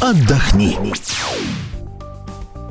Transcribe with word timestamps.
отдохни. 0.00 0.78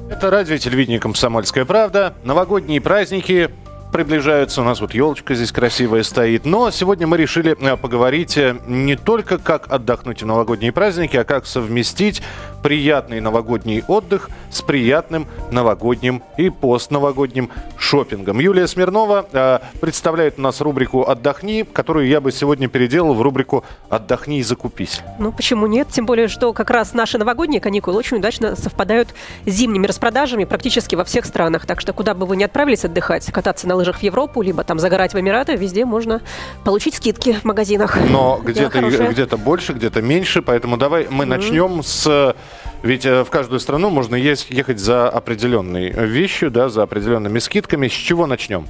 Это 0.09 0.32
радио 0.32 0.56
и 0.56 0.59
телевидение 0.59 1.00
«Комсомольская 1.00 1.63
правда». 1.63 2.16
Новогодние 2.24 2.82
праздники 2.82 3.52
приближаются. 3.92 4.61
У 4.61 4.63
нас 4.63 4.82
вот 4.82 4.93
елочка 4.93 5.36
здесь 5.36 5.52
красивая 5.52 6.04
стоит. 6.04 6.45
Но 6.45 6.72
сегодня 6.72 7.06
мы 7.08 7.18
решили 7.18 7.56
э, 7.59 7.77
поговорить 7.77 8.38
э, 8.38 8.57
не 8.68 8.95
только 8.95 9.38
как 9.38 9.71
отдохнуть 9.71 10.23
в 10.23 10.25
новогодние 10.25 10.71
праздники, 10.71 11.18
а 11.18 11.23
как 11.23 11.45
совместить 11.45 12.21
приятный 12.62 13.20
новогодний 13.20 13.84
отдых 13.88 14.30
с 14.52 14.62
приятным 14.62 15.28
новогодним 15.52 16.23
и 16.38 16.50
постновогодним 16.50 17.50
шопингом. 17.78 18.39
Юлия 18.39 18.68
Смирнова 18.68 19.26
э, 19.32 19.59
представляет 19.80 20.38
у 20.38 20.41
нас 20.41 20.62
рубрику 20.62 21.08
«Отдохни», 21.08 21.64
которую 21.64 22.08
я 22.08 22.22
бы 22.22 22.32
сегодня 22.32 22.68
переделал 22.68 23.14
в 23.14 23.22
рубрику 23.22 23.64
«Отдохни 23.90 24.40
и 24.40 24.44
закупись». 24.44 25.02
Ну, 25.18 25.32
почему 25.32 25.67
нет? 25.67 25.88
Тем 25.90 26.05
более, 26.05 26.27
что 26.27 26.53
как 26.53 26.70
раз 26.70 26.94
наши 26.94 27.17
новогодние 27.17 27.62
каникулы 27.62 27.98
очень 27.98 28.17
удачно 28.17 28.55
совпадают 28.55 29.09
с 29.45 29.50
зимними 29.50 29.88
распродажами 29.88 30.45
практически 30.45 30.95
во 30.95 31.03
всех 31.03 31.26
странах. 31.26 31.66
Так 31.66 31.81
что 31.81 31.94
куда 31.94 32.14
бы 32.14 32.26
вы 32.26 32.36
ни 32.38 32.44
отправились 32.44 32.86
отдыхать, 32.86 33.31
кататься 33.31 33.67
на 33.67 33.76
лыжах 33.76 33.98
в 34.00 34.03
Европу, 34.03 34.41
либо 34.41 34.64
там 34.64 34.80
загорать 34.80 35.14
в 35.14 35.20
Эмираты, 35.20 35.55
везде 35.55 35.86
можно 35.86 36.22
получить 36.64 36.95
скидки 36.95 37.34
в 37.34 37.45
магазинах. 37.45 37.98
Но 38.09 38.39
где-то 38.44 38.81
где 38.81 39.26
больше, 39.38 39.73
где-то 39.73 40.02
меньше, 40.02 40.41
поэтому 40.41 40.78
давай 40.78 41.08
мы 41.09 41.23
mm-hmm. 41.23 41.28
начнем 41.28 41.84
с 41.84 42.36
ведь 42.83 43.05
э, 43.05 43.23
в 43.23 43.29
каждую 43.29 43.59
страну 43.59 43.89
можно 43.89 44.15
ехать 44.15 44.79
за 44.79 45.09
определенной 45.09 45.89
вещью, 45.89 46.51
да, 46.51 46.69
за 46.69 46.83
определенными 46.83 47.39
скидками. 47.39 47.88
С 47.88 47.91
чего 47.91 48.25
начнем? 48.25 48.67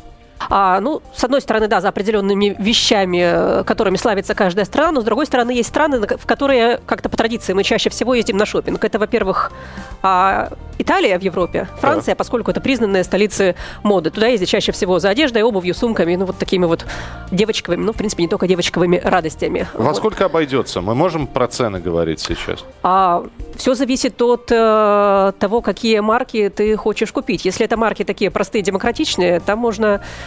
А, 0.49 0.79
ну, 0.79 1.01
с 1.13 1.23
одной 1.23 1.41
стороны, 1.41 1.67
да, 1.67 1.81
за 1.81 1.89
определенными 1.89 2.55
вещами, 2.59 3.59
э, 3.59 3.63
которыми 3.63 3.97
славится 3.97 4.35
каждая 4.35 4.65
страна, 4.65 4.91
но 4.93 5.01
с 5.01 5.03
другой 5.03 5.25
стороны, 5.25 5.51
есть 5.51 5.69
страны, 5.69 5.99
в 5.99 6.25
которые 6.25 6.79
как-то 6.85 7.09
по 7.09 7.17
традиции 7.17 7.53
мы 7.53 7.63
чаще 7.63 7.89
всего 7.89 8.13
ездим 8.13 8.37
на 8.37 8.45
шопинг. 8.45 8.83
Это, 8.83 8.99
во-первых, 8.99 9.51
а, 10.01 10.49
Италия 10.77 11.19
в 11.19 11.21
Европе, 11.21 11.67
Франция, 11.81 12.13
да. 12.13 12.15
поскольку 12.15 12.51
это 12.51 12.61
признанная 12.61 13.03
столица 13.03 13.55
моды. 13.83 14.11
Туда 14.11 14.27
ездят 14.27 14.47
чаще 14.47 14.71
всего 14.71 14.99
за 14.99 15.09
одеждой, 15.09 15.43
обувью, 15.43 15.75
сумками, 15.75 16.15
ну 16.15 16.25
вот 16.25 16.37
такими 16.37 16.65
вот 16.65 16.85
девочковыми, 17.31 17.83
ну, 17.83 17.91
в 17.91 17.97
принципе, 17.97 18.23
не 18.23 18.29
только 18.29 18.47
девочковыми 18.47 18.97
радостями. 19.03 19.67
Во 19.73 19.83
вот. 19.83 19.97
сколько 19.97 20.25
обойдется? 20.25 20.79
Мы 20.79 20.95
можем 20.95 21.27
про 21.27 21.47
цены 21.47 21.81
говорить 21.81 22.21
сейчас? 22.21 22.63
А, 22.81 23.25
все 23.57 23.75
зависит 23.75 24.21
от 24.21 24.49
э, 24.51 25.33
того, 25.37 25.61
какие 25.61 25.99
марки 25.99 26.49
ты 26.49 26.77
хочешь 26.77 27.11
купить. 27.11 27.43
Если 27.43 27.65
это 27.65 27.75
марки 27.75 28.05
такие 28.05 28.31
простые, 28.31 28.61
демократичные, 28.61 29.41
там 29.41 29.59
можно 29.59 30.01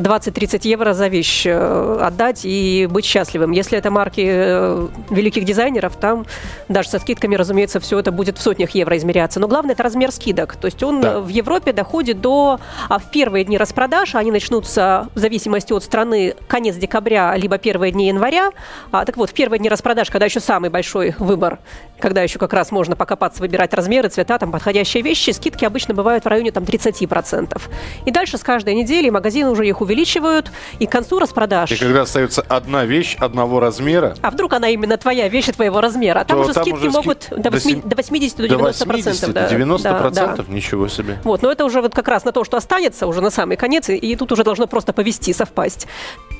20-30 0.00 0.60
евро 0.68 0.92
за 0.92 1.08
вещь 1.08 1.44
э, 1.46 1.98
отдать 2.00 2.40
и 2.44 2.88
быть 2.90 3.04
счастливым. 3.04 3.52
Если 3.52 3.78
это 3.78 3.90
марки 3.90 4.24
э, 4.26 4.88
великих 5.10 5.44
дизайнеров, 5.44 5.96
там 5.96 6.26
даже 6.68 6.88
со 6.88 6.98
скидками, 6.98 7.34
разумеется, 7.36 7.80
все 7.80 7.98
это 7.98 8.12
будет 8.12 8.38
в 8.38 8.42
сотнях 8.42 8.70
евро 8.70 8.96
измеряться. 8.96 9.40
Но 9.40 9.48
главное, 9.48 9.74
это 9.74 9.82
размер 9.82 10.12
скидок. 10.12 10.56
То 10.56 10.66
есть 10.66 10.82
он 10.82 11.00
да. 11.00 11.20
в 11.20 11.28
Европе 11.28 11.72
доходит 11.72 12.20
до... 12.20 12.60
А 12.88 12.98
в 12.98 13.10
первые 13.10 13.44
дни 13.44 13.58
распродаж, 13.58 14.14
они 14.14 14.30
начнутся 14.30 15.08
в 15.14 15.18
зависимости 15.18 15.72
от 15.72 15.84
страны 15.84 16.34
конец 16.48 16.76
декабря, 16.76 17.36
либо 17.36 17.58
первые 17.58 17.92
дни 17.92 18.08
января. 18.08 18.50
А, 18.90 19.04
так 19.04 19.16
вот, 19.16 19.30
в 19.30 19.34
первые 19.34 19.58
дни 19.58 19.68
распродаж, 19.68 20.10
когда 20.10 20.26
еще 20.26 20.40
самый 20.40 20.70
большой 20.70 21.14
выбор, 21.18 21.58
когда 21.98 22.22
еще 22.22 22.38
как 22.38 22.52
раз 22.52 22.70
можно 22.70 22.96
покопаться, 22.96 23.40
выбирать 23.40 23.74
размеры, 23.74 24.08
цвета, 24.08 24.38
там 24.38 24.50
подходящие 24.50 25.02
вещи, 25.02 25.30
скидки 25.30 25.64
обычно 25.64 25.94
бывают 25.94 26.24
в 26.24 26.28
районе 26.28 26.50
там 26.50 26.64
30%. 26.64 27.60
И 28.06 28.10
дальше 28.10 28.38
с 28.38 28.42
каждой 28.42 28.74
недели 28.74 29.10
магазины 29.10 29.50
уже 29.50 29.66
их 29.66 29.80
увеличивают, 29.90 30.50
и 30.78 30.86
к 30.86 30.90
концу 30.90 31.18
распродаж... 31.18 31.70
И 31.72 31.76
когда 31.76 32.02
остается 32.02 32.42
одна 32.42 32.84
вещь 32.84 33.16
одного 33.18 33.60
размера... 33.60 34.14
А 34.22 34.30
вдруг 34.30 34.52
она 34.52 34.68
именно 34.68 34.96
твоя 34.96 35.28
вещь 35.28 35.46
твоего 35.46 35.80
размера? 35.80 36.20
А 36.20 36.24
там 36.24 36.40
уже 36.40 36.52
там 36.52 36.64
скидки 36.64 36.78
уже 36.78 36.90
могут 36.90 37.24
ски... 37.24 37.34
до, 37.34 37.50
8, 37.50 37.82
до 37.82 37.96
80 37.96 38.36
до 38.36 38.48
90 38.48 38.86
процентов. 38.86 39.32
До 39.32 39.48
90 39.48 39.88
да, 39.88 39.98
процентов? 39.98 40.46
Да. 40.48 40.54
Ничего 40.54 40.88
себе. 40.88 41.18
Вот, 41.24 41.42
но 41.42 41.50
это 41.50 41.64
уже 41.64 41.80
вот 41.80 41.94
как 41.94 42.08
раз 42.08 42.24
на 42.24 42.32
то, 42.32 42.44
что 42.44 42.56
останется 42.56 43.06
уже 43.06 43.20
на 43.20 43.30
самый 43.30 43.56
конец, 43.56 43.88
и, 43.88 43.96
и 43.96 44.16
тут 44.16 44.30
уже 44.32 44.44
должно 44.44 44.66
просто 44.66 44.92
повести, 44.92 45.32
совпасть. 45.32 45.86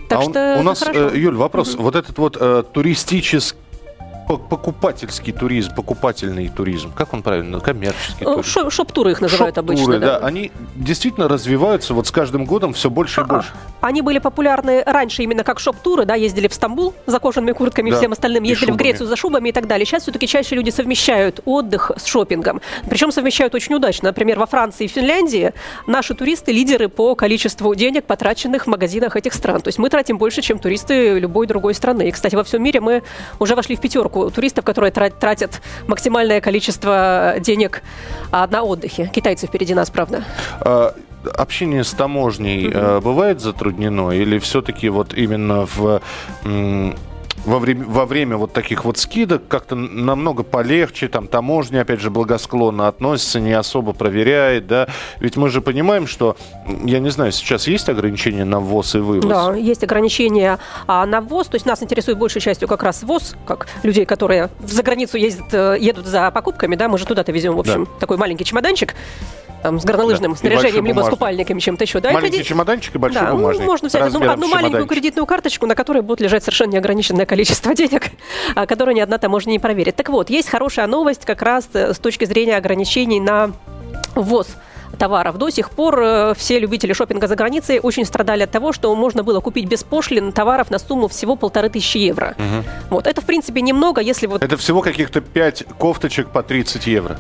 Так 0.09 0.21
а 0.21 0.23
что 0.23 0.57
у 0.59 0.63
нас, 0.63 0.81
хорошо. 0.81 1.11
Э, 1.11 1.19
Юль, 1.19 1.37
вопрос. 1.37 1.75
Угу. 1.75 1.83
Вот 1.83 1.97
этот 1.97 2.19
вот 2.19 2.37
э, 2.41 2.63
туристический 2.73 3.60
покупательский 4.27 5.33
туризм, 5.33 5.75
покупательный 5.75 6.49
туризм, 6.49 6.93
как 6.93 7.13
он 7.13 7.23
правильно, 7.23 7.61
коммерческий 7.61 8.25
туризм. 8.25 8.43
Шоп, 8.43 8.73
шоп-туры 8.73 9.13
их 9.13 9.21
называют 9.21 9.57
шоп 9.57 9.65
обычно. 9.65 9.99
Да. 9.99 10.19
да, 10.21 10.27
они 10.27 10.53
действительно 10.77 11.29
развиваются 11.29 11.95
вот 11.95 12.07
с 12.07 12.11
каждым 12.11 12.45
годом 12.45 12.73
все 12.73 12.91
больше 12.91 13.21
и 13.21 13.25
больше. 13.25 13.51
Они 13.81 14.03
были 14.03 14.19
популярны 14.19 14.83
раньше 14.85 15.23
именно 15.23 15.43
как 15.43 15.59
шоп-туры, 15.59 16.05
да, 16.05 16.15
ездили 16.15 16.49
в 16.49 16.55
Стамбул 16.55 16.95
за 17.07 17.19
кожаными 17.19 17.53
куртками 17.53 17.91
да. 17.91 17.97
и 17.97 17.99
всем 17.99 18.13
остальным, 18.13 18.45
ездили 18.45 18.71
в 18.71 18.77
Грецию 18.77 19.07
за 19.09 19.17
шубами 19.17 19.49
и 19.49 19.53
так 19.53 19.67
далее. 19.67 19.87
Сейчас 19.87 20.03
все-таки 20.03 20.27
чаще 20.27 20.55
люди 20.55 20.71
совмещают 20.71 21.41
отдых 21.45 21.91
с 21.97 22.05
шопингом. 22.05 22.61
Причем 22.89 23.13
совмещают 23.13 23.55
очень 23.55 23.75
удачно. 23.75 24.09
Например, 24.09 24.39
во 24.39 24.47
Франции 24.47 24.85
и 24.85 24.89
Финляндии 24.89 25.53
наши 25.87 26.15
туристы 26.15 26.53
лидеры 26.53 26.89
по 26.89 27.15
количеству 27.15 27.75
денег, 27.75 28.05
потраченных 28.05 28.65
в 28.65 28.67
магазинах 28.67 29.17
этих 29.17 29.35
стран. 29.35 29.61
То 29.61 29.69
есть 29.69 29.79
мы 29.79 29.89
тратим 29.89 30.19
больше, 30.19 30.43
чем 30.43 30.59
туристы 30.59 31.19
любой 31.19 31.47
другой 31.47 31.75
страны. 31.75 32.09
И, 32.09 32.11
кстати, 32.11 32.35
во 32.35 32.45
всем 32.45 32.63
мире 32.63 32.81
мы 32.81 33.03
уже 33.39 33.55
вошли 33.55 33.77
в 33.77 33.81
пятерку 33.81 34.20
туристов, 34.29 34.65
которые 34.65 34.91
тратят 34.91 35.63
максимальное 35.87 36.41
количество 36.41 37.37
денег 37.41 37.83
а, 38.31 38.47
на 38.47 38.63
отдыхе. 38.63 39.11
Китайцы 39.13 39.47
впереди 39.47 39.75
нас, 39.75 39.91
правда. 39.91 40.25
А, 40.61 40.95
общение 41.37 41.85
с 41.85 41.93
таможней 41.93 42.69
mm-hmm. 42.69 43.01
бывает 43.01 43.41
затруднено 43.41 44.11
или 44.11 44.39
все-таки 44.39 44.89
вот 44.89 45.15
именно 45.15 45.67
в 45.67 46.01
во 47.45 47.59
время, 47.59 47.85
во 47.87 48.07
время 48.07 48.37
вот 48.37 48.53
таких 48.53 48.85
вот 48.85 48.99
скидок 48.99 49.49
как-то 49.49 49.75
намного 49.75 50.43
полегче, 50.43 51.09
там 51.09 51.27
таможня, 51.27 51.83
опять 51.83 52.01
же, 52.01 52.11
благосклонно 52.11 52.89
относится, 52.89 53.41
не 53.41 53.53
особо 53.53 53.93
проверяет, 53.93 54.67
да, 54.67 54.89
ведь 55.19 55.37
мы 55.37 55.49
же 55.49 55.61
понимаем, 55.61 56.07
что, 56.07 56.37
я 56.85 56.99
не 56.99 57.11
знаю, 57.11 57.33
сейчас 57.33 57.67
есть 57.67 57.89
ограничения 57.89 58.45
на 58.45 58.61
ввоз 58.61 58.95
и 58.95 58.99
вывоз? 58.99 59.25
Да, 59.25 59.55
есть 59.55 59.83
ограничения 59.83 60.59
а, 60.87 61.07
на 61.07 61.21
ввоз, 61.21 61.49
то 61.49 61.57
есть 61.57 61.67
нас 61.67 61.83
интересует 61.83 62.19
большей 62.19 62.41
частью 62.41 62.69
как 62.69 62.83
раз 62.83 63.03
ввоз, 63.03 63.37
как 63.47 63.67
людей, 63.83 64.05
которые 64.05 64.51
за 64.61 64.83
границу 64.83 65.17
ездят, 65.17 65.53
э, 65.53 65.77
едут 65.81 66.07
за 66.07 66.31
покупками, 66.31 66.77
да, 66.77 66.89
мы 66.89 66.99
же 66.99 67.07
туда-то 67.07 67.33
везем, 67.33 67.57
в 67.57 67.61
общем, 67.61 67.85
да. 67.85 67.91
такой 68.01 68.17
маленький 68.17 68.45
чемоданчик, 68.45 68.95
там, 69.63 69.79
с 69.79 69.85
горнолыжным 69.85 70.33
да. 70.33 70.39
снаряжением, 70.39 70.87
либо 70.87 71.03
с 71.03 71.09
купальниками, 71.09 71.61
чем-то 71.61 71.85
еще. 71.85 72.01
Да, 72.01 72.13
Маленький 72.13 72.39
это... 72.39 72.49
чемоданчик 72.49 72.95
и 72.95 72.99
большой 72.99 73.23
да, 73.23 73.33
бумажник. 73.33 73.67
Можно 73.67 73.89
взять 73.89 74.03
одну, 74.03 74.31
одну 74.31 74.49
маленькую 74.49 74.87
кредитную 74.87 75.27
карточку, 75.27 75.67
на 75.67 75.75
которой 75.75 76.03
будет 76.03 76.21
лежать 76.21 76.43
совершенно 76.43 76.73
неограниченное 76.73 77.27
количество 77.31 77.75
денег, 77.75 78.11
а, 78.57 78.67
которое 78.67 78.93
ни 78.93 79.01
одна 79.01 79.19
таможня 79.19 79.53
не 79.53 79.61
проверит. 79.61 79.95
Так 79.95 80.09
вот, 80.09 80.31
есть 80.31 80.49
хорошая 80.49 80.89
новость 80.89 81.25
как 81.25 81.43
раз 81.43 81.69
э, 81.75 81.95
с 81.95 81.99
точки 81.99 82.25
зрения 82.25 82.57
ограничений 82.57 83.21
на 83.21 83.53
ввоз 84.17 84.49
товаров. 84.99 85.39
До 85.39 85.49
сих 85.49 85.71
пор 85.71 86.03
э, 86.03 86.35
все 86.37 86.59
любители 86.59 86.93
шопинга 86.93 87.29
за 87.29 87.37
границей 87.37 87.79
очень 87.79 88.05
страдали 88.05 88.43
от 88.43 88.51
того, 88.51 88.73
что 88.73 88.93
можно 88.97 89.23
было 89.23 89.39
купить 89.41 89.67
без 89.67 89.85
пошлин 89.85 90.33
товаров 90.33 90.71
на 90.71 90.81
сумму 90.81 91.07
всего 91.07 91.37
полторы 91.37 91.69
тысячи 91.69 91.99
евро. 91.99 92.35
Угу. 92.37 92.97
Вот 92.97 93.07
это, 93.07 93.21
в 93.21 93.25
принципе, 93.25 93.61
немного, 93.61 94.01
если 94.01 94.27
вот... 94.27 94.43
Это 94.43 94.57
всего 94.57 94.83
каких-то 94.83 95.21
пять 95.21 95.65
кофточек 95.79 96.31
по 96.31 96.43
30 96.43 96.89
евро. 96.89 97.17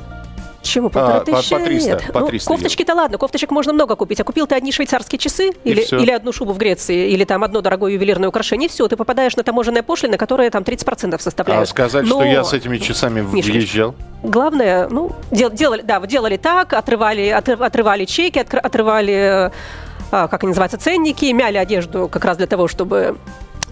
Чему? 0.62 0.90
Полторы 0.90 1.18
а, 1.18 1.20
тысячи? 1.20 1.50
По, 1.50 1.58
по 1.58 1.64
300, 1.64 1.88
Нет. 1.88 2.12
По 2.12 2.20
300 2.22 2.50
ну, 2.50 2.56
кофточки-то 2.56 2.94
ладно, 2.94 3.18
кофточек 3.18 3.50
можно 3.50 3.72
много 3.72 3.96
купить. 3.96 4.20
А 4.20 4.24
купил 4.24 4.46
ты 4.46 4.54
одни 4.54 4.72
швейцарские 4.72 5.18
часы 5.18 5.52
или, 5.64 5.80
или 5.80 6.10
одну 6.10 6.32
шубу 6.32 6.52
в 6.52 6.58
Греции, 6.58 7.10
или 7.10 7.24
там 7.24 7.42
одно 7.44 7.60
дорогое 7.60 7.92
ювелирное 7.92 8.28
украшение, 8.28 8.68
все, 8.68 8.86
ты 8.88 8.96
попадаешь 8.96 9.36
на 9.36 9.42
таможенные 9.42 9.82
пошлины, 9.82 10.16
которые 10.16 10.50
там 10.50 10.62
30% 10.62 11.20
составляют. 11.20 11.62
А 11.62 11.70
сказать, 11.70 12.04
Но... 12.04 12.20
что 12.20 12.24
я 12.24 12.44
с 12.44 12.52
этими 12.52 12.78
часами 12.78 13.20
Мишка, 13.20 13.52
въезжал? 13.52 13.94
Главное, 14.22 14.88
ну, 14.88 15.12
дел, 15.30 15.50
делали, 15.50 15.82
да, 15.82 16.00
делали 16.00 16.36
так, 16.36 16.74
отрывали, 16.74 17.28
отрывали 17.28 18.04
чеки, 18.04 18.38
отрывали, 18.38 19.50
а, 20.10 20.28
как 20.28 20.42
они 20.42 20.48
называются, 20.48 20.78
ценники, 20.78 21.32
мяли 21.32 21.56
одежду 21.56 22.08
как 22.08 22.24
раз 22.24 22.36
для 22.36 22.46
того, 22.46 22.68
чтобы 22.68 23.16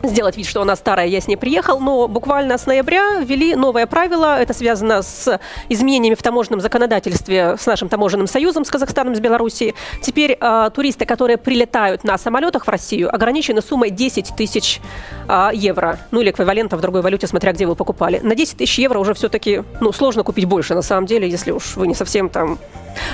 сделать 0.03 0.37
вид, 0.37 0.47
что 0.47 0.63
она 0.63 0.77
старая, 0.77 1.07
я 1.07 1.21
с 1.21 1.29
ней 1.29 1.37
приехал, 1.37 1.81
но 1.81 2.09
буквально 2.09 2.59
с 2.59 2.67
ноября 2.67 3.19
ввели 3.21 3.55
новое 3.55 3.87
правило. 3.87 4.41
Это 4.41 4.55
связано 4.55 5.03
с 5.03 5.39
изменениями 5.69 6.15
в 6.15 6.23
таможенном 6.23 6.61
законодательстве 6.61 7.57
с 7.59 7.67
нашим 7.67 7.89
таможенным 7.89 8.27
союзом, 8.27 8.65
с 8.65 8.71
Казахстаном, 8.71 9.15
с 9.15 9.21
Белоруссией. 9.21 9.75
Теперь 10.03 10.37
э, 10.41 10.71
туристы, 10.75 11.05
которые 11.05 11.37
прилетают 11.37 12.05
на 12.05 12.19
самолетах 12.19 12.67
в 12.67 12.71
Россию, 12.71 13.15
ограничены 13.15 13.63
суммой 13.63 13.91
10 13.91 14.35
тысяч 14.37 14.81
э, 15.29 15.51
евро. 15.55 15.99
Ну 16.11 16.21
или 16.21 16.31
эквивалента 16.31 16.77
в 16.77 16.81
другой 16.81 17.03
валюте, 17.03 17.27
смотря 17.27 17.53
где 17.53 17.67
вы 17.67 17.75
покупали. 17.75 18.21
На 18.21 18.35
10 18.35 18.59
тысяч 18.59 18.79
евро 18.79 18.99
уже 18.99 19.15
все-таки 19.15 19.63
ну, 19.81 19.93
сложно 19.93 20.23
купить 20.23 20.45
больше, 20.45 20.75
на 20.75 20.83
самом 20.83 21.07
деле, 21.07 21.29
если 21.29 21.51
уж 21.51 21.77
вы 21.77 21.87
не 21.87 21.95
совсем 21.95 22.29
там 22.29 22.59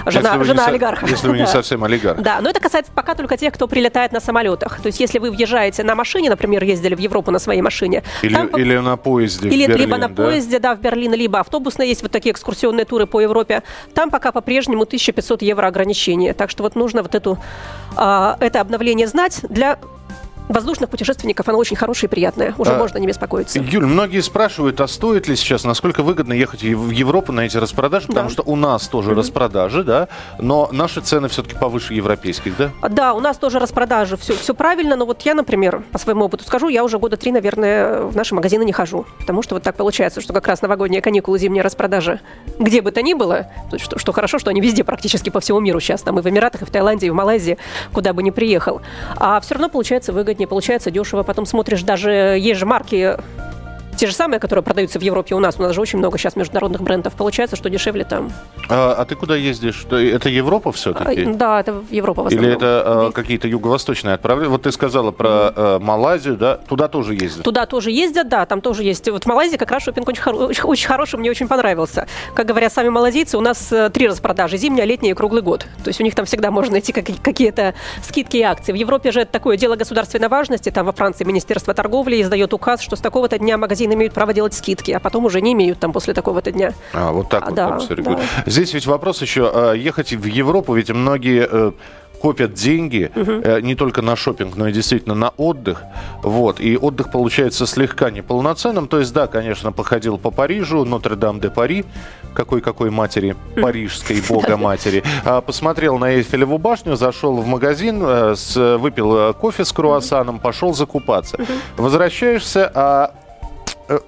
жена, 0.06 0.42
жена 0.44 0.64
не 0.64 0.70
олигарха. 0.70 1.06
Если 1.06 1.28
вы 1.28 1.38
не 1.38 1.46
совсем 1.46 1.84
олигарх. 1.84 2.20
Да, 2.20 2.40
но 2.40 2.50
это 2.50 2.60
касается 2.60 2.92
пока 2.92 3.14
только 3.14 3.36
тех, 3.36 3.52
кто 3.54 3.68
прилетает 3.68 4.12
на 4.12 4.20
самолетах. 4.20 4.80
То 4.80 4.86
есть 4.86 5.00
если 5.00 5.18
вы 5.18 5.30
въезжаете 5.30 5.82
на 5.82 5.94
машине, 5.94 6.30
например, 6.30 6.64
ездили 6.74 6.94
в 6.94 6.98
Европу 6.98 7.30
на 7.30 7.38
своей 7.38 7.62
машине. 7.62 8.02
Или, 8.22 8.34
там, 8.34 8.46
или 8.48 8.76
на 8.76 8.96
поезде 8.96 9.48
Или 9.48 9.66
Берлин, 9.66 9.78
либо 9.78 9.96
на 9.96 10.08
да? 10.08 10.14
поезде, 10.14 10.58
да, 10.58 10.74
в 10.74 10.80
Берлин, 10.80 11.14
либо 11.14 11.40
автобусные 11.40 11.88
есть 11.88 12.02
вот 12.02 12.12
такие 12.12 12.32
экскурсионные 12.32 12.84
туры 12.84 13.06
по 13.06 13.20
Европе. 13.20 13.62
Там 13.94 14.10
пока 14.10 14.32
по-прежнему 14.32 14.82
1500 14.82 15.42
евро 15.42 15.66
ограничения. 15.66 16.34
Так 16.34 16.50
что 16.50 16.62
вот 16.62 16.76
нужно 16.76 17.02
вот 17.02 17.14
эту, 17.14 17.38
а, 17.96 18.36
это 18.40 18.60
обновление 18.60 19.06
знать 19.06 19.40
для 19.48 19.78
воздушных 20.48 20.90
путешественников, 20.90 21.48
она 21.48 21.58
очень 21.58 21.76
хорошая 21.76 22.08
и 22.08 22.10
приятная. 22.10 22.54
Уже 22.58 22.72
а, 22.72 22.78
можно 22.78 22.98
не 22.98 23.06
беспокоиться. 23.06 23.58
Юль, 23.58 23.86
многие 23.86 24.20
спрашивают, 24.20 24.80
а 24.80 24.88
стоит 24.88 25.28
ли 25.28 25.36
сейчас, 25.36 25.64
насколько 25.64 26.02
выгодно 26.02 26.32
ехать 26.32 26.62
в 26.62 26.90
Европу 26.90 27.32
на 27.32 27.40
эти 27.40 27.56
распродажи? 27.56 28.08
Потому 28.08 28.28
да. 28.28 28.32
что 28.32 28.42
у 28.42 28.56
нас 28.56 28.88
тоже 28.88 29.10
mm-hmm. 29.10 29.14
распродажи, 29.14 29.84
да, 29.84 30.08
но 30.38 30.68
наши 30.72 31.00
цены 31.00 31.28
все-таки 31.28 31.56
повыше 31.56 31.94
европейских, 31.94 32.56
да? 32.56 32.70
Да, 32.88 33.14
у 33.14 33.20
нас 33.20 33.38
тоже 33.38 33.58
распродажи, 33.58 34.16
все, 34.16 34.34
все 34.34 34.54
правильно, 34.54 34.96
но 34.96 35.06
вот 35.06 35.22
я, 35.22 35.34
например, 35.34 35.82
по 35.92 35.98
своему 35.98 36.26
опыту 36.26 36.44
скажу, 36.44 36.68
я 36.68 36.84
уже 36.84 36.98
года 36.98 37.16
три, 37.16 37.32
наверное, 37.32 38.02
в 38.02 38.16
наши 38.16 38.34
магазины 38.34 38.64
не 38.64 38.72
хожу, 38.72 39.06
потому 39.18 39.42
что 39.42 39.54
вот 39.54 39.62
так 39.62 39.76
получается, 39.76 40.20
что 40.20 40.32
как 40.32 40.46
раз 40.46 40.62
новогодние 40.62 41.00
каникулы, 41.00 41.38
зимняя 41.38 41.64
распродажа, 41.64 42.20
где 42.58 42.82
бы 42.82 42.90
то 42.90 43.02
ни 43.02 43.14
было, 43.14 43.48
что, 43.76 43.98
что 43.98 44.12
хорошо, 44.12 44.38
что 44.38 44.50
они 44.50 44.60
везде 44.60 44.84
практически 44.84 45.30
по 45.30 45.40
всему 45.40 45.60
миру 45.60 45.80
сейчас, 45.80 46.02
там 46.02 46.18
и 46.18 46.22
в 46.22 46.28
Эмиратах, 46.28 46.62
и 46.62 46.64
в 46.64 46.70
Таиланде, 46.70 47.06
и 47.06 47.10
в 47.10 47.14
Малайзии, 47.14 47.58
куда 47.92 48.12
бы 48.12 48.22
ни 48.22 48.30
приехал. 48.30 48.82
А 49.16 49.40
все 49.40 49.54
равно 49.54 49.68
получается 49.68 50.12
выгоднее, 50.34 50.48
получается 50.48 50.90
дешево. 50.90 51.22
Потом 51.22 51.46
смотришь, 51.46 51.82
даже 51.82 52.10
есть 52.10 52.58
же 52.58 52.66
марки 52.66 53.16
те 53.96 54.06
же 54.06 54.12
самые, 54.12 54.40
которые 54.40 54.62
продаются 54.62 54.98
в 54.98 55.02
Европе 55.02 55.34
у 55.34 55.38
нас. 55.38 55.58
У 55.58 55.62
нас 55.62 55.74
же 55.74 55.80
очень 55.80 55.98
много 55.98 56.18
сейчас 56.18 56.36
международных 56.36 56.82
брендов. 56.82 57.14
Получается, 57.14 57.56
что 57.56 57.70
дешевле 57.70 58.04
там. 58.04 58.32
А, 58.68 58.94
а 58.98 59.04
ты 59.04 59.14
куда 59.14 59.36
ездишь? 59.36 59.84
Это 59.90 60.28
Европа 60.28 60.72
все-таки? 60.72 61.22
А, 61.22 61.34
да, 61.34 61.60
это 61.60 61.82
Европа 61.90 62.22
в 62.22 62.26
основном. 62.26 62.48
Или 62.48 62.56
это 62.56 62.82
а, 62.84 63.12
какие-то 63.12 63.48
юго-восточные 63.48 64.14
отправления? 64.14 64.50
Вот 64.50 64.62
ты 64.62 64.72
сказала 64.72 65.10
про 65.10 65.28
mm-hmm. 65.28 65.78
Малайзию, 65.80 66.36
да? 66.36 66.56
Туда 66.56 66.88
тоже 66.88 67.14
ездят? 67.14 67.44
Туда 67.44 67.66
тоже 67.66 67.90
ездят, 67.90 68.28
да. 68.28 68.46
Там 68.46 68.60
тоже 68.60 68.82
есть. 68.82 69.08
Вот 69.08 69.24
в 69.24 69.26
Малайзии 69.26 69.56
как 69.56 69.70
раз 69.70 69.82
шопинг 69.82 70.08
очень, 70.08 70.22
хоро- 70.22 70.64
очень 70.64 70.86
хороший, 70.86 71.18
мне 71.18 71.30
очень 71.30 71.48
понравился. 71.48 72.06
Как 72.34 72.46
говорят 72.46 72.72
сами 72.72 72.88
малазийцы, 72.88 73.36
у 73.36 73.40
нас 73.40 73.72
э, 73.72 73.90
три 73.90 74.08
распродажи. 74.08 74.56
Зимняя, 74.56 74.86
летняя 74.86 75.12
и 75.12 75.14
круглый 75.14 75.42
год. 75.42 75.66
То 75.82 75.88
есть 75.88 76.00
у 76.00 76.04
них 76.04 76.14
там 76.14 76.24
всегда 76.24 76.50
можно 76.50 76.72
найти 76.72 76.92
какие-то 76.92 77.74
скидки 78.02 78.38
и 78.38 78.42
акции. 78.42 78.72
В 78.72 78.76
Европе 78.76 79.12
же 79.12 79.20
это 79.20 79.32
такое 79.32 79.56
дело 79.56 79.76
государственной 79.76 80.28
важности. 80.28 80.70
Там 80.70 80.86
во 80.86 80.92
Франции 80.92 81.24
Министерство 81.24 81.74
торговли 81.74 82.20
издает 82.20 82.52
указ, 82.52 82.80
что 82.80 82.96
с 82.96 83.00
такого-то 83.00 83.38
дня 83.38 83.58
магазин 83.58 83.83
магазины 83.84 83.94
имеют 83.94 84.14
право 84.14 84.32
делать 84.32 84.54
скидки, 84.54 84.90
а 84.90 85.00
потом 85.00 85.24
уже 85.24 85.40
не 85.40 85.52
имеют 85.52 85.78
там 85.78 85.92
после 85.92 86.14
такого-то 86.14 86.50
дня. 86.50 86.72
А, 86.92 87.12
вот 87.12 87.28
так 87.28 87.44
а, 87.44 87.46
вот 87.46 87.54
да, 87.54 87.78
все 87.78 87.96
да. 87.96 88.20
Здесь 88.46 88.74
ведь 88.74 88.86
вопрос 88.86 89.22
еще, 89.22 89.50
а, 89.52 89.72
ехать 89.72 90.12
в 90.12 90.24
Европу, 90.26 90.74
ведь 90.74 90.90
многие 90.90 91.46
э, 91.50 91.72
копят 92.20 92.54
деньги 92.54 93.10
угу. 93.14 93.32
э, 93.44 93.60
не 93.60 93.74
только 93.74 94.02
на 94.02 94.16
шопинг, 94.16 94.56
но 94.56 94.68
и 94.68 94.72
действительно 94.72 95.14
на 95.14 95.30
отдых. 95.36 95.82
Вот. 96.22 96.60
И 96.60 96.76
отдых 96.76 97.10
получается 97.10 97.66
слегка 97.66 98.10
неполноценным. 98.10 98.88
То 98.88 98.98
есть, 98.98 99.12
да, 99.12 99.26
конечно, 99.26 99.72
походил 99.72 100.18
по 100.18 100.30
Парижу, 100.30 100.84
Нотр-Дам-де-Пари, 100.84 101.84
какой-какой 102.34 102.90
матери, 102.90 103.36
парижской 103.60 104.22
бога-матери. 104.28 105.02
А, 105.24 105.40
посмотрел 105.40 105.98
на 105.98 106.14
Эйфелеву 106.14 106.58
башню, 106.58 106.96
зашел 106.96 107.36
в 107.36 107.46
магазин, 107.46 108.02
э, 108.02 108.34
выпил 108.78 109.34
кофе 109.34 109.64
с 109.64 109.72
круассаном, 109.72 110.38
пошел 110.38 110.72
закупаться. 110.72 111.38
Возвращаешься, 111.76 112.70
а 112.74 113.14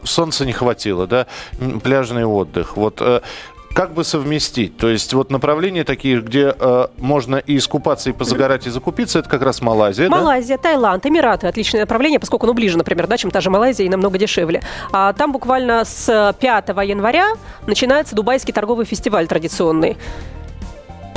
солнца 0.02 0.44
не 0.44 0.52
хватило, 0.52 1.06
да, 1.06 1.26
пляжный 1.82 2.24
отдых. 2.24 2.76
Вот 2.76 3.00
э, 3.00 3.20
как 3.76 3.92
бы 3.92 4.04
совместить? 4.04 4.78
То 4.78 4.88
есть 4.88 5.12
вот 5.12 5.30
направления 5.30 5.84
такие, 5.84 6.22
где 6.22 6.54
э, 6.58 6.86
можно 6.96 7.36
и 7.36 7.58
искупаться, 7.58 8.08
и 8.08 8.14
позагорать, 8.14 8.66
и 8.66 8.70
закупиться, 8.70 9.18
это 9.18 9.28
как 9.28 9.42
раз 9.42 9.60
Малайзия, 9.60 10.08
Малайзия, 10.08 10.56
да? 10.56 10.62
Таиланд, 10.62 11.04
Эмираты. 11.04 11.46
Отличное 11.46 11.82
направление, 11.82 12.18
поскольку, 12.18 12.46
ну, 12.46 12.54
ближе, 12.54 12.78
например, 12.78 13.06
да, 13.06 13.18
чем 13.18 13.30
та 13.30 13.42
же 13.42 13.50
Малайзия, 13.50 13.84
и 13.84 13.90
намного 13.90 14.16
дешевле. 14.16 14.62
А 14.92 15.12
там 15.12 15.30
буквально 15.30 15.84
с 15.84 16.34
5 16.40 16.68
января 16.68 17.34
начинается 17.66 18.16
Дубайский 18.16 18.54
торговый 18.54 18.86
фестиваль 18.86 19.26
традиционный. 19.26 19.98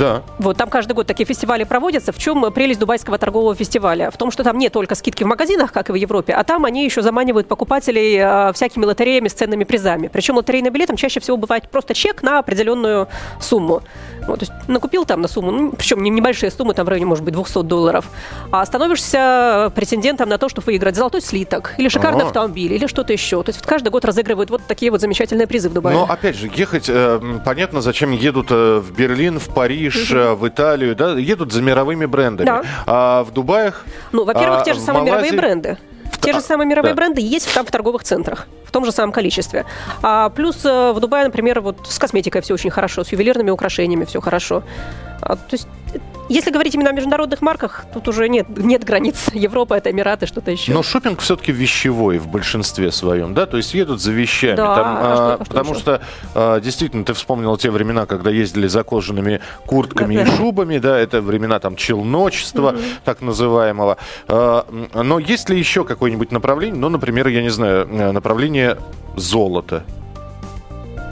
Да. 0.00 0.22
Вот 0.38 0.56
там 0.56 0.70
каждый 0.70 0.92
год 0.92 1.06
такие 1.06 1.26
фестивали 1.26 1.64
проводятся. 1.64 2.12
В 2.12 2.18
чем 2.18 2.50
прелесть 2.52 2.80
Дубайского 2.80 3.18
торгового 3.18 3.54
фестиваля? 3.54 4.10
В 4.10 4.16
том, 4.16 4.30
что 4.30 4.42
там 4.42 4.58
не 4.58 4.70
только 4.70 4.94
скидки 4.94 5.24
в 5.24 5.26
магазинах, 5.26 5.72
как 5.72 5.90
и 5.90 5.92
в 5.92 5.94
Европе, 5.94 6.32
а 6.32 6.42
там 6.42 6.64
они 6.64 6.84
еще 6.84 7.02
заманивают 7.02 7.48
покупателей 7.48 8.16
э, 8.16 8.52
всякими 8.54 8.84
лотереями 8.86 9.28
с 9.28 9.34
ценными 9.34 9.64
призами. 9.64 10.08
Причем 10.08 10.36
лотерейным 10.36 10.72
билетом 10.72 10.96
чаще 10.96 11.20
всего 11.20 11.36
бывает 11.36 11.68
просто 11.68 11.94
чек 11.94 12.22
на 12.22 12.38
определенную 12.38 13.08
сумму. 13.40 13.82
Вот, 14.26 14.40
то 14.40 14.46
есть 14.46 14.52
накупил 14.68 15.04
там 15.04 15.20
на 15.20 15.28
сумму, 15.28 15.50
ну, 15.50 15.72
причем 15.72 16.02
не 16.02 16.10
небольшие 16.10 16.50
суммы, 16.50 16.74
там 16.74 16.86
в 16.86 16.88
районе, 16.88 17.06
может 17.06 17.24
быть, 17.24 17.34
200 17.34 17.62
долларов, 17.62 18.06
а 18.50 18.64
становишься 18.64 19.72
претендентом 19.74 20.28
на 20.28 20.38
то, 20.38 20.48
чтобы 20.48 20.66
выиграть 20.66 20.96
золотой 20.96 21.20
слиток, 21.20 21.74
или 21.78 21.88
шикарный 21.88 22.20
ага. 22.20 22.28
автомобиль, 22.28 22.72
или 22.72 22.86
что-то 22.86 23.12
еще. 23.12 23.42
То 23.42 23.50
есть 23.50 23.60
вот 23.60 23.68
каждый 23.68 23.88
год 23.88 24.04
разыгрывают 24.04 24.50
вот 24.50 24.62
такие 24.66 24.90
вот 24.90 25.00
замечательные 25.00 25.46
призы 25.46 25.68
в 25.68 25.72
Дубае. 25.72 25.96
Но, 25.96 26.04
опять 26.04 26.36
же, 26.36 26.50
ехать, 26.54 26.86
э, 26.88 27.20
понятно, 27.44 27.80
зачем 27.80 28.12
едут 28.12 28.48
э, 28.50 28.78
в 28.78 28.92
Берлин, 28.92 29.38
в 29.38 29.52
Париж, 29.54 29.89
угу. 29.90 30.36
в 30.36 30.48
Италию, 30.48 30.96
да, 30.96 31.12
едут 31.12 31.52
за 31.52 31.62
мировыми 31.62 32.06
брендами. 32.06 32.46
Да. 32.46 32.62
А 32.86 33.24
в 33.24 33.32
Дубаях... 33.32 33.84
Ну, 34.12 34.24
во-первых, 34.24 34.60
а, 34.60 34.64
те 34.64 34.74
же 34.74 34.80
самые 34.80 35.04
Малайзии... 35.04 35.32
мировые 35.32 35.40
бренды. 35.40 35.78
Те 36.20 36.32
же 36.32 36.40
самые 36.40 36.66
мировые 36.66 36.94
да. 36.94 36.96
бренды 36.96 37.20
есть 37.20 37.52
там 37.54 37.64
в 37.64 37.70
торговых 37.70 38.02
центрах 38.04 38.46
в 38.70 38.72
том 38.72 38.84
же 38.84 38.92
самом 38.92 39.10
количестве. 39.12 39.66
А 40.00 40.28
плюс 40.28 40.64
э, 40.64 40.92
в 40.92 41.00
Дубае, 41.00 41.24
например, 41.24 41.60
вот 41.60 41.88
с 41.88 41.98
косметикой 41.98 42.40
все 42.40 42.54
очень 42.54 42.70
хорошо, 42.70 43.02
с 43.02 43.10
ювелирными 43.10 43.50
украшениями 43.50 44.04
все 44.04 44.20
хорошо. 44.20 44.62
А, 45.22 45.36
то 45.36 45.52
есть 45.52 45.68
если 46.30 46.52
говорить 46.52 46.76
именно 46.76 46.90
о 46.90 46.92
международных 46.92 47.42
марках, 47.42 47.86
тут 47.92 48.06
уже 48.06 48.28
нет, 48.28 48.46
нет 48.56 48.84
границ. 48.84 49.26
Европа, 49.34 49.74
это 49.74 49.90
Эмираты, 49.90 50.26
что-то 50.26 50.52
еще. 50.52 50.72
Но 50.72 50.84
шопинг 50.84 51.18
все-таки 51.18 51.50
вещевой 51.50 52.18
в 52.18 52.28
большинстве 52.28 52.92
своем, 52.92 53.34
да? 53.34 53.46
То 53.46 53.56
есть 53.56 53.74
едут 53.74 54.00
за 54.00 54.12
вещами. 54.12 54.54
Да, 54.54 54.76
там, 54.76 54.86
а, 54.86 55.00
а, 55.00 55.34
что, 55.34 55.44
потому 55.44 55.74
что, 55.74 55.80
что 55.80 56.02
а, 56.36 56.60
действительно, 56.60 57.04
ты 57.04 57.14
вспомнил 57.14 57.56
те 57.56 57.72
времена, 57.72 58.06
когда 58.06 58.30
ездили 58.30 58.68
за 58.68 58.84
кожаными 58.84 59.40
куртками 59.66 60.16
да, 60.16 60.22
и 60.22 60.36
шубами, 60.36 60.78
да, 60.78 60.96
это 60.96 61.20
времена 61.20 61.58
там 61.58 61.74
челночества, 61.74 62.72
mm 62.72 62.80
так 63.04 63.22
называемого. 63.22 63.96
А, 64.28 64.66
но 64.94 65.18
есть 65.18 65.48
ли 65.50 65.58
еще 65.58 65.84
какое-нибудь 65.84 66.30
направление? 66.30 66.78
Ну, 66.78 66.88
например, 66.88 67.26
я 67.26 67.42
не 67.42 67.48
знаю, 67.48 67.88
э, 67.90 68.12
направление 68.12 68.78
золота 69.16 69.84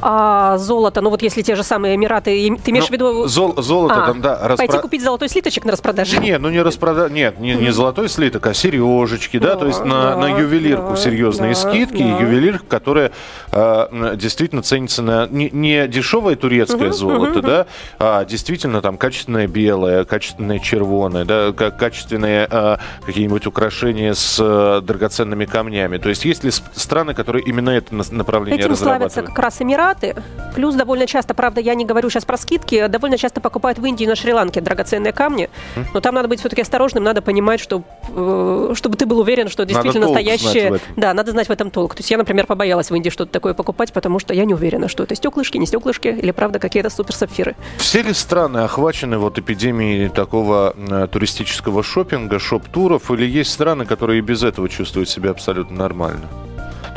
а 0.00 0.59
золото, 0.59 1.00
ну 1.00 1.11
вот 1.11 1.23
если 1.23 1.43
те 1.43 1.55
же 1.55 1.62
самые 1.62 1.97
Эмираты, 1.97 2.31
ты 2.65 2.71
имеешь 2.71 2.85
ну, 2.85 2.89
в 2.89 2.93
виду... 2.93 3.27
Зол, 3.27 3.55
золото 3.61 4.05
а, 4.05 4.06
там, 4.06 4.21
да. 4.21 4.39
Распро... 4.49 4.67
Пойти 4.67 4.79
купить 4.79 5.03
золотой 5.03 5.29
слиточек 5.29 5.65
на 5.65 5.73
распродаже? 5.73 6.19
Нет, 6.19 6.41
ну 6.41 6.50
не 6.50 6.62
распродаж, 6.62 7.11
нет, 7.11 7.39
не, 7.41 7.55
не 7.55 7.73
золотой 7.73 8.09
слиток, 8.09 8.47
а 8.47 8.55
сережечки, 8.55 9.39
да, 9.39 9.55
да 9.55 9.56
то 9.56 9.67
есть 9.67 9.85
на, 9.85 10.11
да, 10.11 10.17
на 10.17 10.39
ювелирку 10.39 10.91
да, 10.91 10.97
серьезные 10.97 11.55
да, 11.55 11.61
скидки, 11.61 12.03
да. 12.03 12.21
ювелирка, 12.21 12.65
которая 12.67 13.12
э, 13.53 14.15
действительно 14.17 14.62
ценится 14.62 15.03
на 15.03 15.27
не, 15.27 15.50
не 15.50 15.87
дешевое 15.89 16.37
турецкое 16.37 16.89
угу, 16.89 16.97
золото, 16.97 17.39
угу, 17.39 17.47
да, 17.47 17.67
а 17.99 18.25
действительно 18.25 18.81
там 18.81 18.97
качественное 18.97 19.47
белое, 19.47 20.05
качественное 20.05 20.59
червоное, 20.59 21.25
да, 21.25 21.53
качественные 21.53 22.49
э, 22.50 22.77
какие-нибудь 23.05 23.47
украшения 23.47 24.15
с 24.15 24.39
э, 24.41 24.81
драгоценными 24.83 25.45
камнями. 25.45 25.99
То 25.99 26.09
есть 26.09 26.25
есть 26.25 26.45
ли 26.45 26.50
страны, 26.50 27.15
которые 27.15 27.45
именно 27.45 27.71
это 27.71 27.95
направление 27.95 28.61
Этим 28.61 28.73
разрабатывают? 28.73 29.12
славятся 29.12 29.33
как 29.33 29.38
раз 29.43 29.61
Эмираты, 29.61 29.88
Эмираты. 29.88 30.14
Плюс 30.54 30.75
довольно 30.75 31.07
часто, 31.07 31.35
правда, 31.35 31.61
я 31.61 31.75
не 31.75 31.85
говорю 31.85 32.11
сейчас 32.11 32.25
про 32.25 32.37
скидки, 32.37 32.88
довольно 32.88 33.16
часто 33.16 33.40
покупают 33.40 33.78
в 33.78 33.85
Индии 33.85 34.04
и 34.04 34.07
на 34.07 34.16
Шри-Ланке 34.16 34.61
драгоценные 34.61 35.12
камни. 35.12 35.50
Но 35.95 36.00
там 36.00 36.14
надо 36.14 36.28
быть 36.28 36.40
все-таки 36.40 36.62
осторожным, 36.62 37.04
надо 37.04 37.23
понимать, 37.23 37.61
что, 37.61 37.83
э, 38.09 38.73
чтобы 38.75 38.97
ты 38.97 39.07
был 39.07 39.21
уверен, 39.21 39.49
что 39.49 39.64
действительно 39.64 40.07
надо 40.09 40.14
настоящее. 40.14 40.80
Да, 40.97 41.14
надо 41.14 41.30
знать 41.30 41.49
в 41.49 41.50
этом 41.50 41.71
толк. 41.71 41.95
То 41.95 42.00
есть 42.00 42.11
я, 42.11 42.18
например, 42.18 42.47
побоялась 42.47 42.90
в 42.90 42.95
Индии 42.95 43.11
что-то 43.11 43.30
такое 43.30 43.54
покупать, 43.54 43.92
потому 43.92 44.18
что 44.18 44.35
я 44.35 44.45
не 44.45 44.54
уверена, 44.54 44.88
что 44.88 45.04
это 45.04 45.14
стеклышки, 45.14 45.59
не 45.59 45.66
стеклышки, 45.66 46.09
или 46.09 46.30
правда 46.33 46.59
какие-то 46.59 46.90
супер 46.90 47.14
сапфиры. 47.14 47.54
Все 47.76 48.02
ли 48.02 48.12
страны 48.12 48.59
охвачены 48.59 49.18
вот 49.18 49.38
эпидемией 49.38 50.09
такого 50.09 50.75
э, 50.76 51.07
туристического 51.11 51.83
шопинга, 51.83 52.38
шоп-туров, 52.38 53.11
или 53.11 53.26
есть 53.26 53.52
страны, 53.52 53.87
которые 53.87 54.18
и 54.18 54.23
без 54.23 54.42
этого 54.42 54.68
чувствуют 54.68 55.09
себя 55.09 55.30
абсолютно 55.30 55.76
нормально? 55.76 56.28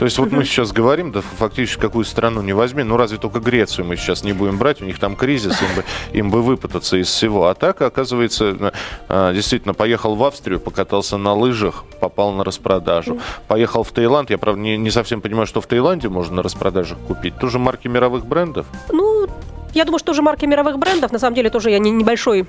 То 0.01 0.05
есть 0.05 0.17
вот 0.17 0.31
мы 0.31 0.45
сейчас 0.45 0.71
говорим, 0.71 1.11
да 1.11 1.21
фактически 1.21 1.79
какую 1.79 2.05
страну 2.05 2.41
не 2.41 2.53
возьми, 2.53 2.81
ну 2.81 2.97
разве 2.97 3.19
только 3.19 3.39
Грецию 3.39 3.85
мы 3.85 3.97
сейчас 3.97 4.23
не 4.23 4.33
будем 4.33 4.57
брать, 4.57 4.81
у 4.81 4.85
них 4.85 4.97
там 4.97 5.15
кризис, 5.15 5.61
им 5.61 5.67
бы, 5.75 5.83
им 6.11 6.31
бы 6.31 6.41
выпутаться 6.41 6.97
из 6.97 7.05
всего. 7.05 7.45
А 7.45 7.53
так, 7.53 7.79
оказывается, 7.83 8.73
а, 9.07 9.31
действительно, 9.31 9.75
поехал 9.75 10.15
в 10.15 10.23
Австрию, 10.23 10.59
покатался 10.59 11.17
на 11.17 11.35
лыжах, 11.35 11.83
попал 11.99 12.31
на 12.31 12.43
распродажу. 12.43 13.19
Поехал 13.47 13.83
в 13.83 13.91
Таиланд, 13.91 14.31
я, 14.31 14.39
правда, 14.39 14.59
не, 14.59 14.75
не 14.75 14.89
совсем 14.89 15.21
понимаю, 15.21 15.45
что 15.45 15.61
в 15.61 15.67
Таиланде 15.67 16.09
можно 16.09 16.37
на 16.37 16.41
распродажах 16.41 16.97
купить. 17.07 17.37
Тоже 17.37 17.59
марки 17.59 17.87
мировых 17.87 18.25
брендов? 18.25 18.65
Ну, 18.91 19.27
я 19.75 19.85
думаю, 19.85 19.99
что 19.99 20.07
тоже 20.07 20.23
марки 20.23 20.45
мировых 20.47 20.79
брендов. 20.79 21.11
На 21.11 21.19
самом 21.19 21.35
деле 21.35 21.51
тоже 21.51 21.69
я 21.69 21.77
не 21.77 21.91
небольшой 21.91 22.47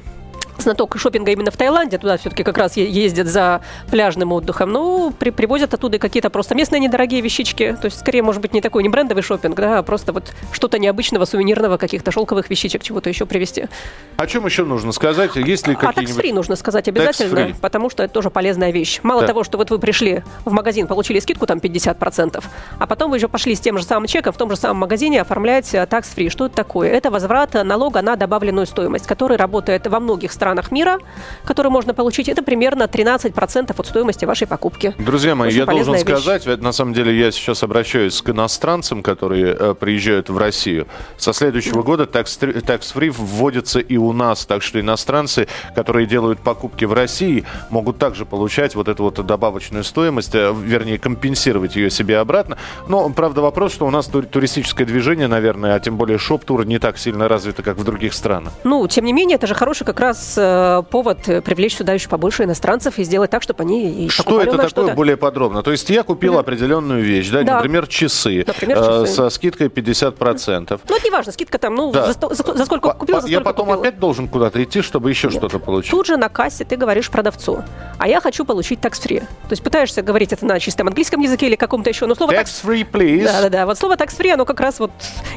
знаток 0.59 0.97
шопинга 0.99 1.33
именно 1.33 1.51
в 1.51 1.57
Таиланде, 1.57 1.99
туда 1.99 2.17
все-таки 2.17 2.45
как 2.45 2.59
раз 2.59 2.77
ездят 2.77 3.27
за 3.27 3.63
пляжным 3.91 4.33
отдыхом, 4.33 4.71
ну, 4.71 5.13
при, 5.19 5.31
привозят 5.31 5.75
оттуда 5.75 5.99
какие-то 5.99 6.31
просто 6.31 6.55
местные 6.55 6.81
недорогие 6.81 7.21
вещички, 7.21 7.77
то 7.81 7.87
есть, 7.87 8.01
скорее, 8.01 8.23
может 8.23 8.41
быть, 8.43 8.53
не 8.53 8.61
такой, 8.61 8.83
не 8.83 8.89
брендовый 8.89 9.23
шопинг, 9.23 9.57
да, 9.57 9.79
а 9.79 9.83
просто 9.83 10.13
вот 10.13 10.33
что-то 10.53 10.79
необычного, 10.79 11.25
сувенирного, 11.25 11.77
каких-то 11.77 12.11
шелковых 12.11 12.51
вещичек, 12.51 12.83
чего-то 12.83 13.09
еще 13.09 13.27
привезти. 13.27 13.69
О 14.17 14.27
чем 14.27 14.47
еще 14.47 14.65
нужно 14.65 14.93
сказать? 14.93 15.35
Есть 15.37 15.67
ли 15.67 15.75
какие-нибудь... 15.75 16.05
А 16.05 16.07
такс-фри 16.07 16.33
нужно 16.33 16.57
сказать 16.57 16.89
обязательно, 16.89 17.55
потому 17.61 17.91
что 17.91 18.03
это 18.03 18.13
тоже 18.13 18.31
полезная 18.31 18.71
вещь. 18.71 19.01
Мало 19.03 19.23
да. 19.23 19.29
того, 19.29 19.45
что 19.45 19.59
вот 19.59 19.71
вы 19.71 19.79
пришли 19.79 20.23
в 20.45 20.53
магазин, 20.53 20.87
получили 20.87 21.19
скидку 21.19 21.47
там 21.47 21.59
50%, 21.59 22.43
а 22.79 22.87
потом 22.87 23.11
вы 23.11 23.17
еще 23.17 23.29
пошли 23.29 23.55
с 23.55 23.61
тем 23.61 23.79
же 23.79 23.85
самым 23.85 24.07
чеком 24.07 24.33
в 24.33 24.37
том 24.37 24.51
же 24.51 24.57
самом 24.57 24.79
магазине 24.79 25.21
оформлять 25.21 25.75
такс-фри. 25.89 26.29
Что 26.29 26.47
это 26.47 26.55
такое? 26.55 26.91
Это 26.91 27.11
возврат 27.11 27.55
налога 27.55 28.03
на 28.03 28.17
добавленную 28.17 28.67
стоимость, 28.67 29.07
который 29.07 29.37
работает 29.37 29.87
во 29.87 29.99
многих 30.01 30.33
странах 30.33 30.42
странах 30.43 30.73
мира, 30.73 30.99
которые 31.45 31.71
можно 31.71 31.95
получить, 31.95 32.29
это 32.29 32.43
примерно 32.43 32.85
13% 32.85 33.75
от 33.79 33.87
стоимости 33.87 34.25
вашей 34.25 34.49
покупки. 34.49 34.93
Друзья 34.99 35.37
мои, 35.37 35.51
Очень 35.51 35.59
я 35.59 35.67
должен 35.67 35.95
вещь. 35.95 36.03
сказать, 36.03 36.47
на 36.61 36.73
самом 36.73 36.95
деле 36.95 37.17
я 37.17 37.31
сейчас 37.31 37.63
обращаюсь 37.63 38.21
к 38.21 38.31
иностранцам, 38.31 39.05
которые 39.05 39.57
э, 39.57 39.75
приезжают 39.79 40.31
в 40.31 40.39
Россию. 40.39 40.89
Со 41.17 41.33
следующего 41.33 41.85
года 41.85 42.05
tax-free 42.13 43.15
вводится 43.17 43.79
и 43.79 43.97
у 43.97 44.13
нас, 44.13 44.45
так 44.45 44.63
что 44.65 44.81
иностранцы, 44.81 45.47
которые 45.77 46.09
делают 46.09 46.41
покупки 46.41 46.87
в 46.87 46.93
России, 46.93 47.45
могут 47.71 47.99
также 47.99 48.27
получать 48.27 48.75
вот 48.75 48.89
эту 48.89 49.05
вот 49.05 49.25
добавочную 49.25 49.85
стоимость, 49.85 50.35
э, 50.35 50.53
вернее, 50.53 50.99
компенсировать 50.99 51.77
ее 51.77 51.89
себе 51.89 52.19
обратно. 52.19 52.59
Но, 52.89 53.09
правда, 53.11 53.43
вопрос, 53.43 53.75
что 53.75 53.87
у 53.87 53.91
нас 53.91 54.07
туристическое 54.07 54.89
движение, 54.89 55.29
наверное, 55.29 55.77
а 55.77 55.79
тем 55.79 55.97
более 55.97 56.19
шоп-тур 56.19 56.67
не 56.67 56.81
так 56.81 56.99
сильно 56.99 57.29
развито, 57.29 57.63
как 57.63 57.77
в 57.77 57.85
других 57.85 58.13
странах. 58.13 58.53
Ну, 58.65 58.89
тем 58.89 59.05
не 59.05 59.13
менее, 59.13 59.37
это 59.37 59.47
же 59.47 59.55
хороший 59.55 59.85
как 59.85 60.01
раз 60.01 60.32
э, 60.37 60.83
повод 60.91 61.19
привлечь 61.45 61.77
сюда 61.77 61.93
еще 61.93 62.09
побольше 62.09 62.45
иностранцев 62.45 62.99
и 62.99 63.05
сделать 63.05 63.31
так, 63.31 63.43
чтобы 63.43 63.63
они 63.63 64.07
и 64.07 64.09
Что 64.09 64.41
это 64.41 64.53
такое 64.53 64.69
что 64.69 64.89
более 64.95 65.17
подробно? 65.17 65.63
То 65.63 65.73
есть 65.73 65.89
я 65.91 66.03
купил 66.03 66.35
mm-hmm. 66.35 66.41
определенную 66.41 67.03
вещь, 67.03 67.31
да, 67.31 67.43
да. 67.43 67.57
например, 67.57 67.87
часы, 67.87 68.45
например, 68.47 68.79
часы. 68.79 69.03
Э, 69.03 69.07
со 69.07 69.31
скидкой 69.31 69.69
50%. 69.69 70.81
Ну, 70.89 70.97
это 70.97 71.05
не 71.05 71.11
важно, 71.11 71.33
скидка 71.33 71.59
там, 71.59 71.75
ну, 71.75 71.93
да. 71.93 72.13
за, 72.13 72.35
за, 72.35 72.55
за 72.55 72.65
сколько 72.65 72.93
купил, 72.93 73.21
за 73.21 73.29
Я 73.29 73.41
потом 73.41 73.67
купила. 73.67 73.81
опять 73.81 73.99
должен 73.99 74.29
куда-то 74.29 74.63
идти, 74.63 74.83
чтобы 74.83 75.11
еще 75.11 75.29
Нет. 75.29 75.37
что-то 75.37 75.59
получить. 75.59 75.91
Тут 75.91 76.07
же 76.07 76.17
на 76.17 76.29
кассе 76.29 76.65
ты 76.65 76.77
говоришь 76.77 77.11
продавцу, 77.11 77.63
а 77.99 78.09
я 78.09 78.21
хочу 78.21 78.45
получить 78.45 78.81
tax-free. 78.81 79.21
То 79.21 79.51
есть 79.51 79.63
пытаешься 79.63 80.03
говорить 80.03 80.33
это 80.33 80.47
на 80.47 80.59
чистом 80.61 80.89
английском 80.89 81.21
языке 81.21 81.47
или 81.47 81.57
каком-то 81.57 81.91
еще, 81.91 82.07
но 82.07 82.15
слово 82.15 82.33
tax-free, 82.33 82.87
please. 82.91 83.25
Да-да-да, 83.25 83.67
вот 83.67 83.79
слово 83.79 83.95
tax-free, 83.95 84.33
оно 84.33 84.45
как 84.45 84.61
раз 84.61 84.79
вот 84.81 84.91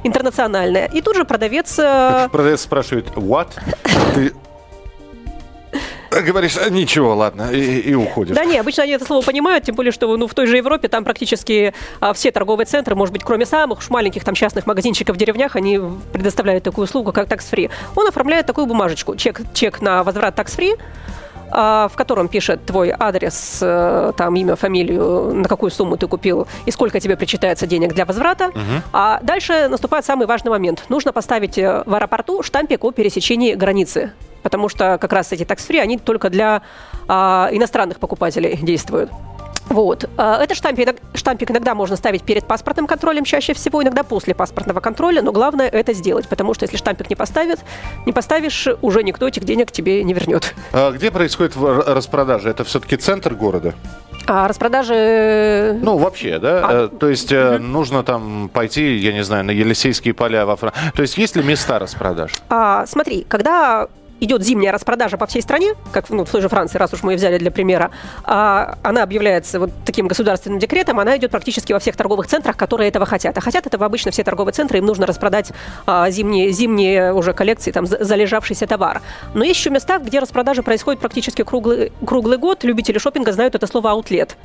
интернациональное. 0.04 0.90
И 0.94 1.02
тут 1.02 1.16
же 1.16 1.26
продавец... 1.26 1.78
Э, 1.80 2.30
продавец 2.32 2.62
спрашивает, 2.62 3.08
what? 3.16 3.50
Ты 4.16 4.34
Говоришь, 6.22 6.58
«А, 6.58 6.70
ничего, 6.70 7.16
ладно, 7.16 7.52
и, 7.52 7.80
и 7.80 7.94
уходишь. 7.94 8.36
Да 8.36 8.46
не, 8.46 8.58
обычно 8.58 8.84
они 8.84 8.94
это 8.94 9.06
слово 9.06 9.24
понимают, 9.24 9.66
тем 9.66 9.76
более, 9.76 9.92
что 9.92 10.16
ну, 10.18 10.28
в 10.28 10.34
той 10.34 10.48
же 10.48 10.58
Европе 10.58 10.88
там 10.88 11.04
практически 11.04 11.74
а, 12.00 12.14
все 12.14 12.32
торговые 12.32 12.66
центры, 12.66 12.96
может 12.96 13.14
быть, 13.14 13.24
кроме 13.24 13.46
самых 13.46 13.80
уж 13.80 13.90
маленьких 13.90 14.24
там 14.24 14.36
частных 14.36 14.66
магазинчиков 14.66 15.16
в 15.16 15.20
деревнях, 15.20 15.56
они 15.56 15.80
предоставляют 16.14 16.64
такую 16.64 16.86
услугу, 16.86 17.12
как 17.12 17.28
tax-free. 17.28 17.70
Он 17.96 18.08
оформляет 18.08 18.46
такую 18.46 18.68
бумажечку, 18.68 19.16
чек, 19.16 19.42
чек 19.54 19.82
на 19.82 20.04
возврат 20.04 20.36
а, 21.52 21.88
в 21.88 21.96
котором 21.96 22.28
пишет 22.28 22.66
твой 22.66 22.94
адрес, 22.98 23.60
э, 23.62 24.12
там 24.18 24.36
имя, 24.36 24.56
фамилию, 24.56 25.34
на 25.34 25.48
какую 25.48 25.72
сумму 25.72 25.96
ты 25.96 26.08
купил 26.08 26.48
и 26.66 26.72
сколько 26.72 27.00
тебе 27.00 27.16
причитается 27.16 27.68
денег 27.68 27.94
для 27.94 28.06
возврата. 28.06 28.48
Угу. 28.48 28.82
А 28.94 29.20
дальше 29.22 29.68
наступает 29.70 30.06
самый 30.06 30.28
важный 30.28 30.52
момент. 30.52 30.86
Нужно 30.90 31.14
поставить 31.14 31.58
э, 31.58 31.84
в 31.86 31.94
аэропорту 31.94 32.44
штампик 32.44 32.84
о 32.84 32.92
пересечении 32.92 33.54
границы 33.54 34.12
потому 34.46 34.70
что 34.70 35.00
как 35.02 35.12
раз 35.12 35.32
эти 35.32 35.44
такс-фри, 35.44 35.80
они 35.80 35.98
только 35.98 36.30
для 36.30 36.62
а, 37.08 37.50
иностранных 37.52 37.98
покупателей 37.98 38.56
действуют. 38.62 39.10
Вот. 39.70 40.08
А, 40.18 40.44
этот 40.44 40.56
штампик, 40.56 40.98
штампик 41.16 41.50
иногда 41.50 41.74
можно 41.74 41.96
ставить 41.96 42.22
перед 42.22 42.46
паспортным 42.46 42.86
контролем 42.86 43.24
чаще 43.24 43.56
всего, 43.56 43.82
иногда 43.82 44.04
после 44.04 44.36
паспортного 44.36 44.82
контроля, 44.82 45.24
но 45.24 45.32
главное 45.32 45.68
это 45.68 45.94
сделать, 45.94 46.30
потому 46.30 46.54
что 46.54 46.66
если 46.66 46.78
штампик 46.78 47.10
не 47.10 47.16
поставит, 47.16 47.62
не 48.06 48.14
поставишь, 48.14 48.68
уже 48.84 49.02
никто 49.02 49.28
этих 49.28 49.46
денег 49.46 49.72
тебе 49.72 50.04
не 50.04 50.14
вернет. 50.14 50.54
А 50.72 50.92
где 50.92 51.10
происходит 51.10 51.56
распродажа? 51.58 52.50
Это 52.50 52.64
все-таки 52.66 52.98
центр 52.98 53.34
города? 53.34 53.74
А 54.28 54.48
распродажи... 54.48 55.78
Ну, 55.82 55.98
вообще, 55.98 56.38
да? 56.38 56.68
А... 56.68 56.86
Э, 56.86 56.88
то 56.88 57.10
есть 57.10 57.32
угу. 57.32 57.58
нужно 57.60 58.04
там 58.04 58.50
пойти, 58.54 58.96
я 58.96 59.12
не 59.12 59.24
знаю, 59.24 59.44
на 59.44 59.52
Елисейские 59.52 60.14
поля 60.14 60.46
во 60.46 60.56
Франции. 60.56 60.80
То 60.96 61.02
есть 61.02 61.18
есть 61.18 61.36
ли 61.36 61.44
места 61.44 61.80
распродаж? 61.80 62.32
А, 62.50 62.86
смотри, 62.86 63.26
когда 63.28 63.88
идет 64.20 64.44
зимняя 64.44 64.72
распродажа 64.72 65.18
по 65.18 65.26
всей 65.26 65.42
стране, 65.42 65.74
как 65.92 66.10
ну, 66.10 66.26
в 66.26 66.30
той 66.30 66.42
же 66.42 66.50
Франции, 66.50 66.78
раз 66.78 66.94
уж 66.94 67.04
мы 67.04 67.14
ее 67.14 67.18
взяли 67.18 67.38
для 67.38 67.52
примера, 67.52 67.92
а 68.24 68.78
она 68.84 69.04
объявляется 69.04 69.60
вот 69.60 69.72
таким 69.86 70.08
государственным 70.08 70.60
декретом, 70.60 71.00
она 71.00 71.18
идет 71.18 71.32
практически 71.32 71.74
во 71.74 71.80
всех 71.80 71.96
торговых 71.96 72.28
центрах, 72.28 72.58
которые 72.58 72.90
этого 72.90 73.06
хотят. 73.06 73.38
А 73.38 73.42
хотят 73.42 73.66
этого 73.68 73.86
обычно 73.86 74.12
все 74.12 74.24
торговые 74.24 74.54
центры, 74.54 74.78
им 74.78 74.86
нужно 74.86 75.06
распродать 75.06 75.52
а, 75.86 76.10
зимние, 76.10 76.52
зимние 76.52 77.14
уже 77.14 77.34
коллекции, 77.34 77.72
там, 77.72 77.86
залежавшийся 77.86 78.68
товар. 78.68 79.02
Но 79.34 79.44
есть 79.44 79.60
еще 79.60 79.70
места, 79.70 80.00
где 80.00 80.20
распродажа 80.20 80.64
происходит 80.64 81.02
практически 81.02 81.44
круглый, 81.44 81.92
круглый 82.06 82.38
год. 82.38 82.64
Любители 82.64 82.98
шопинга 82.98 83.32
знают 83.32 83.56
это 83.56 83.68
слово 83.68 83.92
«аутлет». 83.92 84.38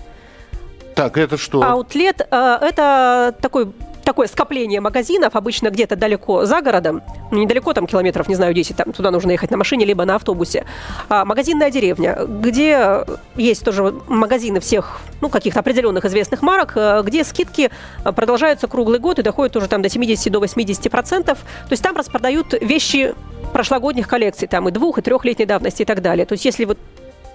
Так, 0.95 1.17
это 1.17 1.39
что? 1.39 1.63
Аутлет 1.63 2.21
э,– 2.21 2.59
это 2.61 3.35
такой 3.41 3.73
такое 4.11 4.27
скопление 4.27 4.81
магазинов, 4.81 5.37
обычно 5.37 5.71
где-то 5.71 5.95
далеко 5.95 6.45
за 6.45 6.61
городом, 6.63 7.01
недалеко, 7.31 7.73
там 7.73 7.87
километров, 7.87 8.27
не 8.27 8.35
знаю, 8.35 8.53
10, 8.53 8.75
там 8.75 8.93
туда 8.93 9.13
нужно 9.13 9.31
ехать 9.31 9.53
на 9.53 9.57
машине, 9.57 9.85
либо 9.85 10.05
на 10.05 10.17
автобусе. 10.17 10.65
А, 11.09 11.25
магазинная 11.25 11.71
деревня, 11.71 12.19
где 12.27 13.05
есть 13.37 13.65
тоже 13.65 13.95
магазины 14.09 14.59
всех, 14.59 15.01
ну, 15.21 15.29
каких-то 15.29 15.61
определенных 15.61 16.05
известных 16.07 16.43
марок, 16.43 16.73
э, 16.75 17.03
где 17.05 17.23
скидки 17.23 17.71
э, 18.05 18.13
продолжаются 18.13 18.67
круглый 18.67 18.99
год 18.99 19.21
и 19.21 19.23
доходят 19.23 19.55
уже 19.55 19.69
там 19.69 19.81
до 19.81 19.89
70 19.89 20.33
до 20.33 20.41
80 20.41 20.91
процентов. 20.91 21.39
То 21.69 21.73
есть 21.73 21.83
там 21.85 21.97
распродают 21.97 22.53
вещи 22.61 23.15
прошлогодних 23.53 24.09
коллекций, 24.09 24.49
там 24.49 24.69
и 24.69 24.73
двух, 24.73 24.99
и 24.99 25.03
трехлетней 25.03 25.47
давности 25.47 25.83
и 25.83 25.85
так 25.85 26.03
далее. 26.03 26.27
То 26.27 26.33
есть 26.33 26.45
если 26.45 26.65
вот 26.65 26.79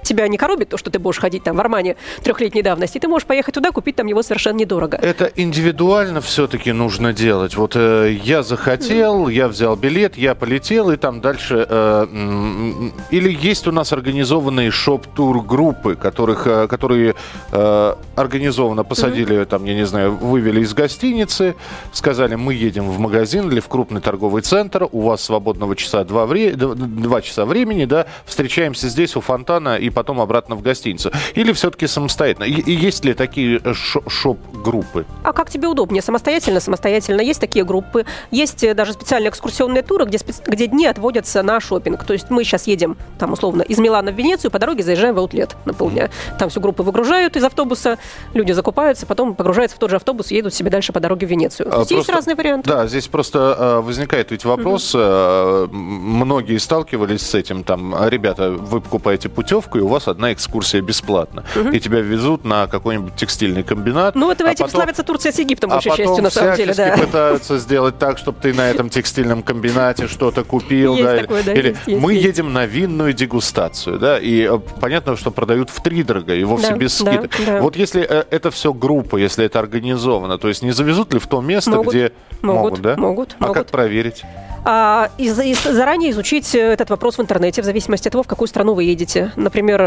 тебя 0.06 0.28
не 0.28 0.38
коробит 0.38 0.70
то, 0.70 0.78
что 0.78 0.90
ты 0.90 1.00
будешь 1.00 1.20
ходить 1.20 1.44
там 1.44 1.58
в 1.58 1.60
Армане 1.60 1.96
трехлетней 2.24 2.62
давности, 2.62 3.00
ты 3.00 3.08
можешь 3.08 3.28
поехать 3.28 3.54
туда, 3.54 3.72
купить 3.72 3.96
там 3.96 4.08
его 4.08 4.22
совершенно 4.24 4.58
недорого. 4.58 4.98
Это 4.98 5.32
индивидуально 5.36 6.22
все-таки 6.22 6.72
нужно 6.72 7.14
делать. 7.14 7.56
Вот 7.56 7.76
э, 7.76 8.18
я 8.24 8.44
захотел, 8.44 9.28
mm. 9.28 9.34
я 9.34 9.48
взял 9.48 9.76
билет, 9.76 10.18
я 10.18 10.36
полетел, 10.36 10.92
и 10.92 10.98
там 10.98 11.22
дальше... 11.22 11.66
Э, 11.70 12.06
или 13.12 13.32
есть 13.32 13.68
у 13.68 13.72
нас 13.72 13.92
организованные 13.94 14.72
шоп-тур 14.72 15.42
группы, 15.42 15.96
которых, 15.96 16.48
э, 16.48 16.68
которые 16.68 17.16
э, 17.52 17.96
организованно 18.16 18.84
посадили, 18.84 19.38
mm-hmm. 19.38 19.46
там, 19.46 19.66
я 19.66 19.76
не 19.76 19.86
знаю, 19.86 20.16
вывели 20.16 20.62
из 20.62 20.74
гостиницы, 20.74 21.56
сказали, 21.92 22.36
мы 22.36 22.54
едем 22.54 22.90
в 22.90 23.00
магазин 23.00 23.50
или 23.52 23.60
в 23.60 23.68
крупный 23.68 24.02
торговый 24.02 24.42
центр, 24.42 24.88
у 24.92 25.02
вас 25.02 25.22
свободного 25.22 25.76
часа 25.76 26.04
два, 26.04 26.26
вре- 26.26 26.56
два 26.56 27.22
часа 27.22 27.46
времени, 27.46 27.86
да, 27.86 28.06
встречаемся 28.26 28.90
здесь 28.90 29.16
у 29.16 29.22
фонтана 29.22 29.78
и 29.78 29.90
потом 29.96 30.22
обратно 30.22 30.56
в 30.56 30.62
гостиницу? 30.62 31.12
Или 31.34 31.54
все-таки 31.54 31.88
самостоятельно? 31.88 32.44
И, 32.44 32.62
и 32.62 32.72
есть 32.72 33.04
ли 33.06 33.16
такие 33.16 33.60
шоп-группы? 33.74 35.06
А 35.24 35.34
как 35.34 35.50
тебе 35.50 35.68
удобнее? 35.68 36.04
Самостоятельно? 36.04 36.60
Самостоятельно. 36.60 37.22
Есть 37.22 37.40
такие 37.40 37.66
группы. 37.66 38.06
Есть 38.30 38.64
э, 38.64 38.74
даже 38.76 38.94
специальные 38.94 39.30
экскурсионные 39.30 39.82
туры, 39.82 40.06
где, 40.06 40.20
специ... 40.20 40.42
где 40.46 40.68
дни 40.68 40.86
отводятся 40.86 41.42
на 41.42 41.60
шопинг. 41.60 42.04
То 42.04 42.14
есть 42.14 42.30
мы 42.30 42.44
сейчас 42.44 42.68
едем, 42.68 42.98
там, 43.18 43.34
условно, 43.34 43.64
из 43.64 43.80
Милана 43.80 44.12
в 44.12 44.16
Венецию, 44.16 44.52
по 44.52 44.60
дороге 44.60 44.84
заезжаем 44.84 45.16
в 45.16 45.20
аутлет 45.20 45.56
на 45.66 45.74
полдня. 45.74 46.10
Там 46.38 46.50
всю 46.50 46.60
группу 46.62 46.84
выгружают 46.84 47.36
из 47.36 47.44
автобуса, 47.44 47.98
люди 48.34 48.52
закупаются, 48.52 49.06
потом 49.06 49.34
погружаются 49.34 49.78
в 49.78 49.80
тот 49.80 49.90
же 49.90 49.96
автобус 49.96 50.32
и 50.32 50.36
едут 50.36 50.54
себе 50.54 50.70
дальше 50.70 50.94
по 50.94 51.00
дороге 51.00 51.26
в 51.26 51.30
Венецию. 51.30 51.70
А, 51.70 51.72
просто, 51.72 51.96
есть 51.96 52.10
разные 52.10 52.36
варианты. 52.36 52.70
Да, 52.70 52.88
здесь 52.88 53.08
просто 53.08 53.56
э, 53.58 53.80
возникает 53.82 54.32
ведь 54.32 54.46
вопрос, 54.46 54.94
угу. 54.94 55.74
многие 55.74 56.58
сталкивались 56.58 57.22
с 57.22 57.34
этим, 57.34 57.64
там, 57.64 57.96
ребята, 58.08 58.52
вы 58.52 58.82
покупаете 58.82 59.30
путевку, 59.30 59.78
и 59.78 59.82
у 59.86 59.88
вас 59.88 60.08
одна 60.08 60.34
экскурсия 60.34 60.82
бесплатно. 60.82 61.44
Угу. 61.56 61.70
И 61.70 61.80
тебя 61.80 62.02
везут 62.02 62.44
на 62.44 62.68
какой-нибудь 62.68 63.16
текстильный 63.16 63.64
комбинат. 63.64 64.16
Ну, 64.16 64.32
это 64.32 64.44
а 64.44 64.52
этим 64.52 64.66
потом, 64.66 64.82
славится 64.82 65.04
Турция 65.04 65.32
с 65.32 65.40
Египтом, 65.40 65.70
большей 65.70 65.92
а 65.92 65.98
частью, 65.98 66.24
на 66.24 66.30
самом 66.30 66.56
деле, 66.56 66.74
да. 66.74 66.98
пытаются 66.98 67.58
сделать 67.58 67.98
так, 67.98 68.18
чтобы 68.18 68.40
ты 68.42 68.54
на 68.54 68.70
этом 68.70 68.90
текстильном 68.90 69.44
комбинате 69.44 70.08
что-то 70.08 70.44
купил. 70.44 70.96
Есть 70.96 71.06
да, 71.06 71.18
такое, 71.18 71.44
да, 71.44 71.54
или 71.54 71.70
есть, 71.70 71.82
есть, 71.86 72.02
мы 72.02 72.14
есть. 72.14 72.26
едем 72.26 72.54
на 72.54 72.66
винную 72.66 73.14
дегустацию, 73.14 74.00
да, 74.00 74.20
и 74.20 74.48
э, 74.50 74.60
понятно, 74.80 75.16
что 75.16 75.32
продают 75.32 75.70
в 75.70 75.82
три 75.82 76.04
дорого 76.04 76.36
и 76.36 76.44
вовсе 76.44 76.70
да, 76.70 76.78
без 76.78 76.96
скидок. 76.96 77.32
Да, 77.46 77.54
да. 77.54 77.62
Вот 77.62 77.76
если 77.76 78.06
э, 78.08 78.26
это 78.30 78.52
все 78.52 78.74
группа, 78.74 79.18
если 79.18 79.46
это 79.46 79.60
организовано, 79.60 80.38
то 80.38 80.48
есть 80.48 80.64
не 80.64 80.72
завезут 80.72 81.14
ли 81.14 81.20
в 81.20 81.28
то 81.28 81.42
место, 81.42 81.72
могут, 81.72 81.94
где 81.94 82.12
могут, 82.42 82.62
могут, 82.62 82.82
да? 82.82 82.96
Могут. 82.98 83.36
А 83.40 83.44
могут. 83.44 83.58
как 83.58 83.68
проверить? 83.68 84.24
А, 84.66 85.10
и, 85.18 85.28
и 85.28 85.54
заранее 85.54 86.12
изучить 86.12 86.56
этот 86.56 86.90
вопрос 86.90 87.18
в 87.18 87.22
интернете, 87.22 87.62
в 87.62 87.66
зависимости 87.66 88.08
от 88.08 88.12
того, 88.12 88.24
в 88.24 88.28
какую 88.28 88.48
страну 88.48 88.74
вы 88.74 88.84
едете. 88.84 89.32
Например, 89.36 89.80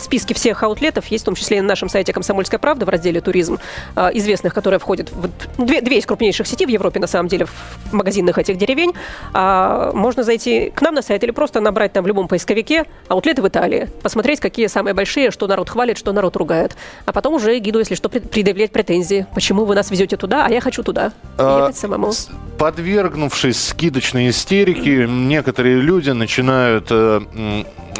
э, 0.00 0.04
списке 0.04 0.34
всех 0.34 0.62
аутлетов 0.62 1.06
есть, 1.06 1.22
в 1.22 1.26
том 1.26 1.34
числе 1.34 1.58
и 1.58 1.60
на 1.60 1.68
нашем 1.68 1.88
сайте 1.88 2.12
«Комсомольская 2.12 2.58
правда» 2.58 2.86
в 2.86 2.88
разделе 2.88 3.20
«Туризм», 3.20 3.58
а, 3.94 4.10
известных, 4.12 4.54
которые 4.54 4.80
входят 4.80 5.10
в 5.10 5.28
две, 5.64 5.80
две 5.80 5.98
из 5.98 6.06
крупнейших 6.06 6.46
сетей 6.46 6.66
в 6.66 6.70
Европе, 6.70 7.00
на 7.00 7.06
самом 7.06 7.28
деле, 7.28 7.46
в 7.46 7.92
магазинах 7.92 8.38
этих 8.38 8.56
деревень. 8.58 8.92
А, 9.32 9.92
можно 9.92 10.22
зайти 10.22 10.70
к 10.70 10.80
нам 10.82 10.94
на 10.94 11.02
сайт 11.02 11.22
или 11.24 11.30
просто 11.30 11.60
набрать 11.60 11.92
там 11.92 12.04
в 12.04 12.06
любом 12.06 12.28
поисковике 12.28 12.84
«Аутлеты 13.08 13.42
в 13.42 13.48
Италии», 13.48 13.88
посмотреть, 14.02 14.40
какие 14.40 14.66
самые 14.66 14.94
большие, 14.94 15.30
что 15.30 15.46
народ 15.46 15.68
хвалит, 15.70 15.98
что 15.98 16.12
народ 16.12 16.36
ругает. 16.36 16.76
А 17.06 17.12
потом 17.12 17.34
уже 17.34 17.58
гиду, 17.58 17.78
если 17.78 17.94
что, 17.94 18.08
предъявлять 18.08 18.72
претензии. 18.72 19.26
Почему 19.34 19.64
вы 19.64 19.74
нас 19.74 19.90
везете 19.90 20.16
туда, 20.16 20.46
а 20.46 20.50
я 20.50 20.60
хочу 20.60 20.82
туда. 20.82 21.12
А, 21.36 21.60
ехать 21.60 21.76
самому. 21.76 22.12
Подвергнувшись 22.58 23.68
скидочной 23.68 24.30
истерике, 24.30 25.06
некоторые 25.06 25.80
люди 25.80 26.10
начинают 26.10 26.88
э, 26.90 27.20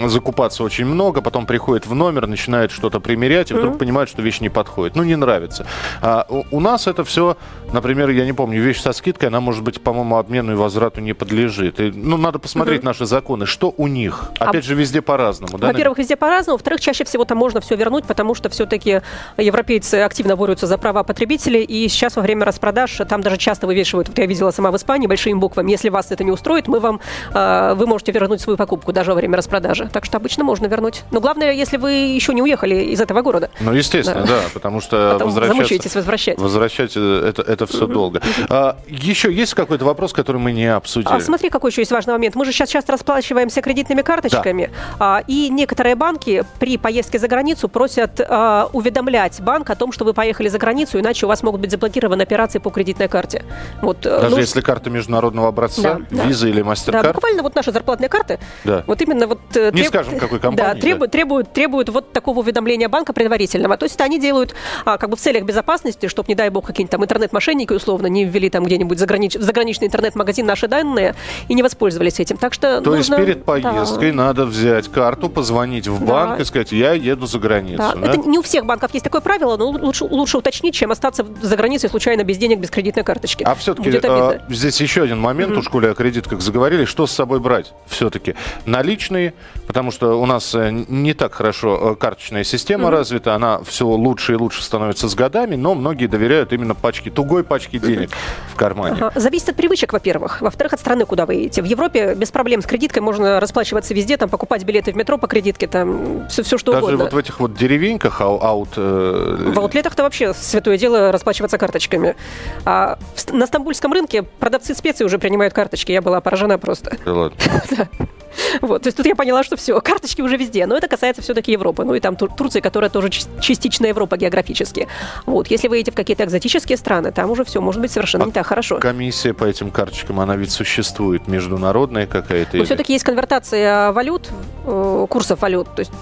закупаться 0.07 0.62
очень 0.62 0.85
много, 0.87 1.21
потом 1.21 1.47
приходит 1.47 1.87
в 1.88 1.95
номер, 1.95 2.26
начинает 2.26 2.71
что-то 2.71 3.00
примерять, 3.00 3.50
и 3.50 3.54
вдруг 3.54 3.75
mm-hmm. 3.75 3.78
понимает, 3.78 4.09
что 4.09 4.23
вещь 4.23 4.40
не 4.40 4.49
подходит. 4.49 4.97
Ну, 4.97 5.02
не 5.02 5.16
нравится. 5.16 5.66
А 6.00 6.26
у, 6.28 6.45
у 6.50 6.61
нас 6.61 6.87
это 6.87 7.04
все, 7.04 7.37
например, 7.73 8.11
я 8.11 8.25
не 8.25 8.33
помню, 8.33 8.62
вещь 8.62 8.80
со 8.80 8.92
скидкой, 8.92 9.28
она 9.28 9.40
может 9.40 9.64
быть, 9.64 9.80
по-моему, 9.80 10.16
обмену 10.16 10.52
и 10.52 10.54
возврату 10.54 11.00
не 11.00 11.14
подлежит. 11.14 11.80
И, 11.80 11.90
ну, 11.90 12.16
надо 12.16 12.38
посмотреть 12.38 12.83
mm-hmm. 12.83 12.85
наши 12.85 13.07
законы. 13.07 13.47
Что 13.47 13.75
у 13.76 13.87
них? 13.87 14.30
А 14.38 14.50
Опять 14.50 14.64
а, 14.64 14.68
же, 14.68 14.75
везде 14.75 15.02
по-разному. 15.02 15.59
Да, 15.59 15.68
во-первых, 15.68 15.99
везде 15.99 16.16
по-разному. 16.16 16.57
Во-вторых, 16.57 16.80
чаще 16.80 17.04
всего 17.04 17.25
там 17.25 17.38
можно 17.38 17.61
все 17.61 17.75
вернуть, 17.76 18.04
потому 18.04 18.35
что 18.35 18.49
все-таки 18.49 19.00
европейцы 19.37 19.97
активно 19.97 20.37
борются 20.37 20.66
за 20.66 20.78
права 20.78 21.02
потребителей. 21.02 21.62
И 21.64 21.88
сейчас 21.88 22.16
во 22.16 22.23
время 22.23 22.45
распродаж 22.45 23.00
там 23.09 23.23
даже 23.23 23.37
часто 23.37 23.66
вывешивают, 23.66 24.09
вот 24.09 24.18
я 24.18 24.26
видела 24.26 24.50
сама 24.50 24.71
в 24.71 24.76
Испании, 24.76 25.07
большими 25.07 25.38
буквами, 25.38 25.71
если 25.71 25.88
вас 25.88 26.11
это 26.11 26.25
не 26.25 26.30
устроит, 26.30 26.68
мы 26.68 26.80
вам, 26.80 27.00
э, 27.33 27.75
вы 27.75 27.87
можете 27.87 28.12
вернуть 28.12 28.40
свою 28.40 28.57
покупку 28.57 28.92
даже 28.92 29.11
во 29.11 29.16
время 29.16 29.37
распродажи. 29.37 29.88
Так 29.92 30.04
что 30.04 30.18
обычно 30.18 30.45
можно 30.45 30.66
вернуть. 30.66 31.04
Но 31.11 31.21
главное, 31.21 31.52
если 31.52 31.77
вы 31.78 31.92
еще 31.92 32.35
не 32.35 32.42
уехали 32.42 32.76
из 32.76 33.00
этого 33.00 33.23
города. 33.23 33.50
Ну, 33.61 33.73
естественно, 33.73 34.23
да, 34.23 34.26
да 34.26 34.42
потому 34.52 34.80
что 34.80 35.12
Потом 35.14 35.28
возвращаться... 35.28 35.99
возвращать. 35.99 36.38
Возвращать 36.38 36.92
э, 36.97 37.28
это, 37.28 37.42
это 37.42 37.66
все 37.66 37.87
долго. 37.87 38.20
А, 38.49 38.76
еще 38.88 39.32
есть 39.32 39.54
какой-то 39.54 39.85
вопрос, 39.85 40.12
который 40.12 40.38
мы 40.38 40.52
не 40.52 40.66
обсудили? 40.66 41.12
А, 41.12 41.20
смотри, 41.20 41.50
какой 41.50 41.70
еще 41.70 41.82
есть 41.82 41.92
важный 41.92 42.12
момент. 42.12 42.35
Мы 42.35 42.44
же 42.44 42.52
сейчас 42.52 42.68
часто 42.68 42.92
расплачиваемся 42.92 43.61
кредитными 43.62 44.02
карточками, 44.02 44.70
да. 44.99 45.18
а, 45.18 45.25
и 45.26 45.49
некоторые 45.49 45.94
банки 45.94 46.44
при 46.58 46.78
поездке 46.78 47.18
за 47.18 47.28
границу 47.28 47.68
просят 47.68 48.20
а, 48.20 48.68
уведомлять 48.73 49.40
банк 49.40 49.70
о 49.70 49.76
том, 49.76 49.92
что 49.92 50.04
вы 50.04 50.14
поехали 50.14 50.49
за 50.49 50.58
границу, 50.58 50.99
иначе 50.99 51.26
у 51.26 51.28
вас 51.28 51.42
могут 51.42 51.61
быть 51.61 51.70
заблокированы 51.70 52.23
операции 52.23 52.58
по 52.58 52.70
кредитной 52.70 53.08
карте. 53.08 53.44
Вот, 53.82 54.04
э, 54.06 54.20
Даже 54.20 54.30
ну, 54.30 54.38
если 54.38 54.61
карта 54.61 54.90
международного 54.90 55.49
образца, 55.49 56.00
да, 56.11 56.25
виза 56.25 56.47
да. 56.47 56.50
или 56.50 56.62
мастер-карт? 56.62 57.06
Да, 57.06 57.12
буквально 57.12 57.42
вот 57.42 57.54
наши 57.54 57.73
зарплатные 57.73 58.08
карты, 58.08 58.38
да. 58.64 58.85
вот 58.87 59.00
именно 59.02 59.26
вот... 59.26 59.40
Э, 59.54 59.70
не 59.73 59.82
треб... 59.82 59.88
скажем, 59.88 60.18
какой 60.18 60.38
компании. 60.40 60.75
Да, 60.75 60.80
требуют, 60.80 61.11
да. 61.11 61.18
требуют, 61.18 61.52
требуют 61.59 61.88
вот 61.88 62.12
такого 62.12 62.38
уведомления 62.38 62.88
банка 62.88 63.12
предварительного. 63.12 63.77
То 63.77 63.87
есть 63.87 64.00
они 64.00 64.21
делают 64.21 64.55
а, 64.85 64.97
как 64.97 65.11
бы 65.11 65.17
в 65.17 65.21
целях 65.21 65.43
безопасности, 65.43 66.07
чтобы, 66.07 66.29
не 66.29 66.37
дай 66.37 66.50
бог, 66.50 66.65
какие-нибудь 66.65 66.93
там 66.93 67.03
интернет-мошенники 67.03 67.73
условно 67.73 68.07
не 68.07 68.25
ввели 68.25 68.49
там 68.49 68.62
где-нибудь 68.62 68.97
загранич... 68.97 69.35
в 69.35 69.43
заграничный 69.43 69.88
интернет-магазин 69.88 70.47
наши 70.47 70.69
данные 70.69 71.17
и 71.49 71.55
не 71.55 71.65
воспользовались 71.65 72.21
этим. 72.21 72.37
Так 72.37 72.55
что 72.55 72.81
То 72.81 72.95
нужно... 72.95 73.17
есть 73.17 73.27
перед 73.27 73.45
поездкой 73.45 74.12
да. 74.12 74.17
надо 74.17 74.47
взять 74.47 74.87
карту, 74.87 75.29
позвонить 75.29 75.88
в 75.88 76.00
банк 76.05 76.37
да. 76.37 76.43
и 76.43 76.45
сказать, 76.45 76.71
я 76.71 76.93
еду 76.93 77.27
за 77.27 77.41
границу. 77.41 77.79
Да. 77.79 77.95
Да? 77.97 78.07
Это 78.07 78.19
не 78.29 78.38
у 78.38 78.43
всех 78.43 78.65
банков 78.65 78.95
есть 78.95 79.03
такое 79.03 79.21
правило, 79.21 79.57
но 79.57 79.69
лучше, 79.69 80.05
лучше 80.05 80.38
уточнить, 80.38 80.77
чем 80.77 80.93
остаться 80.93 81.27
за 81.43 81.57
границей 81.57 81.91
случайно 81.91 82.23
без 82.23 82.38
денег, 82.38 82.61
без 82.61 82.71
кредитной 82.71 83.03
карточки. 83.03 83.43
А 83.43 83.57
все-таки 83.57 83.91
а, 84.05 84.38
здесь 84.49 84.81
еще 84.81 85.03
один 85.03 85.19
момент, 85.19 85.55
mm-hmm. 85.55 85.59
уж 85.59 85.69
коли 85.69 85.87
о 85.88 85.95
кредитках 85.95 86.41
заговорили, 86.41 86.85
что 86.85 87.09
с 87.09 87.11
собой 87.11 87.41
брать 87.41 87.73
все-таки? 87.88 88.37
Наличные, 88.65 89.35
потому 89.67 89.91
что 89.91 90.21
у 90.21 90.25
нас 90.25 90.55
э, 90.55 90.71
не 90.71 91.15
так 91.15 91.35
хорошо 91.35 91.48
э, 91.62 91.97
карточная 91.99 92.45
система 92.45 92.88
mm-hmm. 92.88 92.93
развита, 92.93 93.35
она 93.35 93.61
все 93.62 93.87
лучше 93.87 94.33
и 94.33 94.37
лучше 94.37 94.62
становится 94.62 95.09
с 95.09 95.14
годами, 95.14 95.57
но 95.57 95.75
многие 95.75 96.07
доверяют 96.07 96.52
именно 96.52 96.75
пачке, 96.75 97.11
тугой 97.11 97.45
пачке 97.45 97.78
денег 97.78 98.11
в 98.52 98.57
кармане. 98.57 98.97
Ага. 99.00 99.12
Зависит 99.14 99.50
от 99.50 99.57
привычек, 99.57 99.93
во-первых. 99.93 100.40
Во-вторых, 100.40 100.73
от 100.75 100.81
страны, 100.81 101.05
куда 101.07 101.26
вы 101.26 101.35
едете. 101.35 101.62
В 101.62 101.64
Европе 101.64 102.14
без 102.14 102.31
проблем 102.31 102.62
с 102.62 102.67
кредиткой 102.67 103.02
можно 103.02 103.40
расплачиваться 103.40 103.95
везде, 103.95 104.17
там 104.17 104.28
покупать 104.28 104.64
билеты 104.64 104.93
в 104.93 104.97
метро 104.97 105.19
по 105.19 105.26
кредитке, 105.26 105.67
там 105.67 106.28
все, 106.28 106.43
все 106.43 106.59
что 106.59 106.73
Даже 106.73 106.85
угодно. 106.85 107.05
вот 107.05 107.12
в 107.12 107.19
этих 107.19 107.40
вот 107.40 107.55
деревеньках 107.55 108.21
ау, 108.21 108.40
аут... 108.43 108.71
Э... 108.76 109.52
В 109.55 109.59
аутлетах-то 109.59 110.02
вообще 110.02 110.35
святое 110.35 110.78
дело 110.78 111.12
расплачиваться 111.12 111.59
карточками. 111.59 112.17
А 112.64 112.99
на 113.33 113.47
стамбульском 113.47 113.93
рынке 113.93 114.23
продавцы 114.23 114.75
специй 114.75 115.07
уже 115.07 115.19
принимают 115.19 115.55
карточки. 115.55 115.93
Я 115.93 116.02
была 116.02 116.21
поражена 116.21 116.59
просто. 116.59 116.97
Да 117.05 117.12
ладно. 117.12 117.37
Вот, 118.61 118.82
то 118.82 118.88
есть 118.88 118.97
тут 118.97 119.06
я 119.06 119.14
поняла, 119.14 119.42
что 119.42 119.56
все, 119.56 119.80
карточки 119.80 120.23
уже 120.23 120.37
везде, 120.37 120.66
но 120.66 120.76
это 120.76 120.88
касается 120.88 121.23
все-таки 121.23 121.52
Европы, 121.52 121.85
ну 121.85 121.94
и 121.94 122.00
там 122.00 122.16
Тур- 122.16 122.32
Турции, 122.35 122.61
которая 122.61 122.90
тоже 122.90 123.11
частично 123.11 123.87
Европа 123.87 124.16
географически. 124.16 124.88
Вот, 125.26 125.49
если 125.49 125.68
вы 125.68 125.76
едете 125.76 125.92
в 125.92 125.94
какие-то 125.94 126.25
экзотические 126.25 126.76
страны, 126.76 127.12
там 127.12 127.30
уже 127.30 127.44
все 127.44 127.61
может 127.61 127.80
быть 127.80 127.90
совершенно 127.90 128.25
а 128.25 128.26
не 128.26 128.32
так 128.32 128.47
хорошо. 128.47 128.78
Комиссия 128.78 129.35
по 129.35 129.44
этим 129.44 129.70
карточкам, 129.70 130.20
она 130.20 130.37
ведь 130.37 130.50
существует, 130.50 131.28
международная 131.28 132.06
какая-то? 132.06 132.50
Но 132.52 132.58
или... 132.58 132.64
все-таки 132.64 132.92
есть 132.92 133.04
конвертация 133.04 133.92
валют, 133.92 134.28
э, 134.66 135.06
курсов 135.08 135.40
валют, 135.40 135.75
то 135.75 135.80
есть 135.80 135.92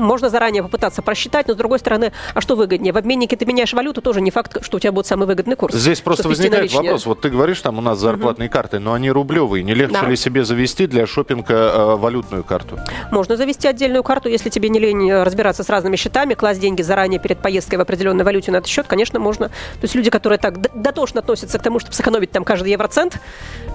можно 0.00 0.28
заранее 0.28 0.62
попытаться 0.62 1.02
просчитать, 1.02 1.48
но 1.48 1.54
с 1.54 1.56
другой 1.56 1.78
стороны, 1.78 2.12
а 2.34 2.40
что 2.40 2.56
выгоднее? 2.56 2.92
В 2.92 2.96
обменнике 2.96 3.36
ты 3.36 3.44
меняешь 3.46 3.72
валюту, 3.72 4.02
тоже 4.02 4.20
не 4.20 4.30
факт, 4.30 4.64
что 4.64 4.76
у 4.76 4.80
тебя 4.80 4.92
будет 4.92 5.06
самый 5.06 5.26
выгодный 5.26 5.56
курс. 5.56 5.74
Здесь 5.74 6.00
просто 6.00 6.28
возникает 6.28 6.72
вопрос. 6.72 7.06
Вот 7.06 7.20
ты 7.20 7.30
говоришь, 7.30 7.60
там 7.60 7.78
у 7.78 7.80
нас 7.80 7.98
зарплатные 7.98 8.48
угу. 8.48 8.52
карты, 8.52 8.78
но 8.78 8.92
они 8.92 9.10
рублевые. 9.10 9.62
Не 9.62 9.74
легче 9.74 10.00
да. 10.00 10.08
ли 10.08 10.16
себе 10.16 10.44
завести 10.44 10.86
для 10.86 11.06
шопинга 11.06 11.54
э, 11.54 11.96
валютную 11.96 12.44
карту? 12.44 12.78
Можно 13.10 13.36
завести 13.36 13.68
отдельную 13.68 14.02
карту, 14.02 14.28
если 14.28 14.48
тебе 14.48 14.68
не 14.68 14.78
лень 14.78 15.12
разбираться 15.12 15.62
с 15.62 15.68
разными 15.68 15.96
счетами, 15.96 16.34
класть 16.34 16.60
деньги 16.60 16.82
заранее 16.82 17.20
перед 17.20 17.38
поездкой 17.38 17.78
в 17.78 17.82
определенной 17.82 18.24
валюте 18.24 18.50
на 18.52 18.56
этот 18.56 18.68
счет, 18.68 18.86
конечно, 18.86 19.18
можно. 19.18 19.48
То 19.48 19.82
есть 19.82 19.94
люди, 19.94 20.10
которые 20.10 20.38
так 20.38 20.60
дотошно 20.80 21.20
относятся 21.20 21.58
к 21.58 21.62
тому, 21.62 21.78
чтобы 21.78 21.94
сэкономить 21.94 22.30
там 22.30 22.44
каждый 22.44 22.72
евроцент, 22.72 23.18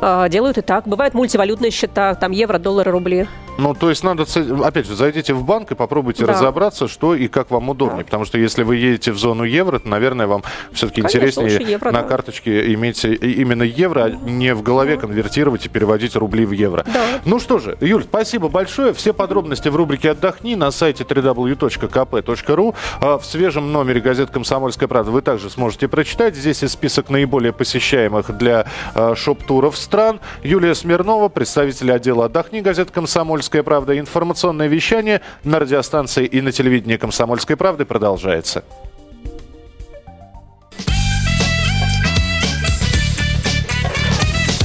э, 0.02 0.28
делают 0.30 0.58
и 0.58 0.62
так. 0.62 0.88
Бывают 0.88 1.14
мультивалютные 1.14 1.72
счета, 1.72 2.16
там 2.16 2.32
евро, 2.32 2.58
доллары, 2.58 2.92
рубли. 2.92 3.28
Ну, 3.58 3.74
то 3.74 3.90
есть 3.90 4.04
надо, 4.04 4.26
опять 4.64 4.86
же, 4.86 4.96
зайдите 4.96 5.34
в 5.34 5.46
банк 5.46 5.72
и 5.72 5.76
попробуйте 5.76 6.15
да. 6.24 6.34
разобраться, 6.34 6.88
что 6.88 7.16
и 7.16 7.28
как 7.28 7.52
вам 7.52 7.70
удобнее. 7.70 8.00
Да. 8.00 8.06
Потому 8.06 8.26
что 8.26 8.38
если 8.38 8.64
вы 8.64 8.78
едете 8.78 9.12
в 9.12 9.18
зону 9.18 9.44
евро, 9.44 9.80
то, 9.80 9.88
наверное, 9.88 10.28
вам 10.28 10.44
все-таки 10.72 11.02
интереснее 11.02 11.60
евро, 11.62 11.92
на 11.92 12.02
да. 12.02 12.08
карточке 12.08 12.74
иметь 12.74 13.04
именно 13.04 13.64
евро, 13.64 14.06
а 14.06 14.10
не 14.10 14.54
в 14.54 14.62
голове 14.62 14.98
конвертировать 14.98 15.66
и 15.66 15.70
переводить 15.70 16.16
рубли 16.16 16.46
в 16.46 16.52
евро. 16.52 16.86
Да. 16.94 17.04
Ну 17.26 17.40
что 17.40 17.60
же, 17.60 17.78
Юль, 17.82 18.04
спасибо 18.04 18.50
большое. 18.50 18.94
Все 18.94 19.14
подробности 19.14 19.70
в 19.70 19.76
рубрике 19.76 20.12
«Отдохни» 20.12 20.56
на 20.56 20.72
сайте 20.72 21.04
www.kp.ru. 21.04 22.76
А 23.02 23.18
в 23.18 23.26
свежем 23.26 23.72
номере 23.72 24.02
газет 24.02 24.30
«Комсомольская 24.30 24.88
правда» 24.88 25.12
вы 25.12 25.22
также 25.22 25.50
сможете 25.50 25.88
прочитать. 25.88 26.36
Здесь 26.36 26.64
и 26.64 26.68
список 26.68 27.10
наиболее 27.10 27.54
посещаемых 27.54 28.38
для 28.38 28.66
а, 28.94 29.16
шоп-туров 29.16 29.78
стран. 29.78 30.20
Юлия 30.44 30.76
Смирнова, 30.76 31.30
представитель 31.30 31.92
отдела 31.92 32.26
«Отдохни» 32.26 32.62
газет 32.62 32.92
«Комсомольская 32.92 33.16
«Комсомольская 33.26 33.64
правда». 33.64 34.00
Информационное 34.00 34.68
вещание 34.68 35.22
на 35.44 35.60
радиостанции 36.06 36.26
и 36.26 36.42
на 36.42 36.52
телевидении 36.52 36.98
«Комсомольской 36.98 37.56
правды» 37.56 37.86
продолжается. 37.86 38.64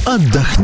Отдохни. 0.05 0.61